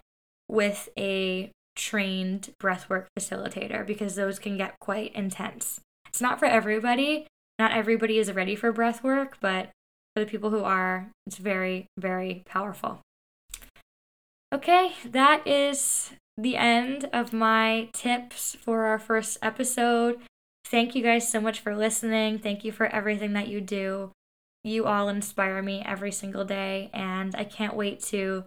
with 0.49 0.89
a 0.99 1.51
trained 1.77 2.55
breathwork 2.61 3.07
facilitator 3.19 3.87
because 3.87 4.15
those 4.15 4.39
can 4.39 4.57
get 4.57 4.81
quite 4.81 5.15
intense. 5.15 5.81
It's 6.17 6.23
not 6.23 6.39
for 6.39 6.47
everybody. 6.47 7.27
Not 7.59 7.73
everybody 7.73 8.19
is 8.19 8.33
ready 8.33 8.57
for 8.57 8.73
breathwork, 8.73 9.35
but 9.39 9.69
for 10.15 10.25
the 10.25 10.31
people 10.31 10.49
who 10.49 10.65
are, 10.65 11.11
it's 11.27 11.37
very, 11.37 11.89
very 11.99 12.43
powerful. 12.47 13.03
Okay, 14.51 14.93
that 15.05 15.47
is 15.47 16.13
the 16.39 16.57
end 16.57 17.11
of 17.13 17.35
my 17.35 17.91
tips 17.93 18.57
for 18.59 18.87
our 18.87 18.99
first 18.99 19.37
episode. 19.43 20.19
Thank 20.65 20.95
you 20.95 21.03
guys 21.03 21.31
so 21.31 21.39
much 21.39 21.61
for 21.61 21.77
listening. 21.77 22.39
Thank 22.39 22.65
you 22.65 22.73
for 22.73 22.87
everything 22.87 23.35
that 23.35 23.49
you 23.49 23.61
do. 23.61 24.11
You 24.65 24.87
all 24.87 25.11
inspire 25.11 25.61
me 25.61 25.83
every 25.85 26.13
single 26.13 26.47
day, 26.47 26.89
and 26.95 27.37
I 27.37 27.45
can't 27.45 27.77
wait 27.77 28.01
to 28.05 28.45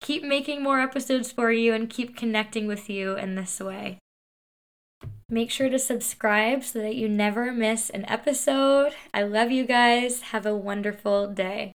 keep 0.00 0.22
making 0.22 0.62
more 0.62 0.78
episodes 0.78 1.32
for 1.32 1.50
you 1.50 1.74
and 1.74 1.90
keep 1.90 2.16
connecting 2.16 2.68
with 2.68 2.88
you 2.88 3.16
in 3.16 3.34
this 3.34 3.58
way. 3.58 3.98
Make 5.30 5.50
sure 5.50 5.68
to 5.68 5.78
subscribe 5.78 6.64
so 6.64 6.80
that 6.80 6.94
you 6.94 7.06
never 7.06 7.52
miss 7.52 7.90
an 7.90 8.06
episode. 8.08 8.94
I 9.12 9.24
love 9.24 9.50
you 9.50 9.66
guys. 9.66 10.22
Have 10.32 10.46
a 10.46 10.56
wonderful 10.56 11.26
day. 11.28 11.72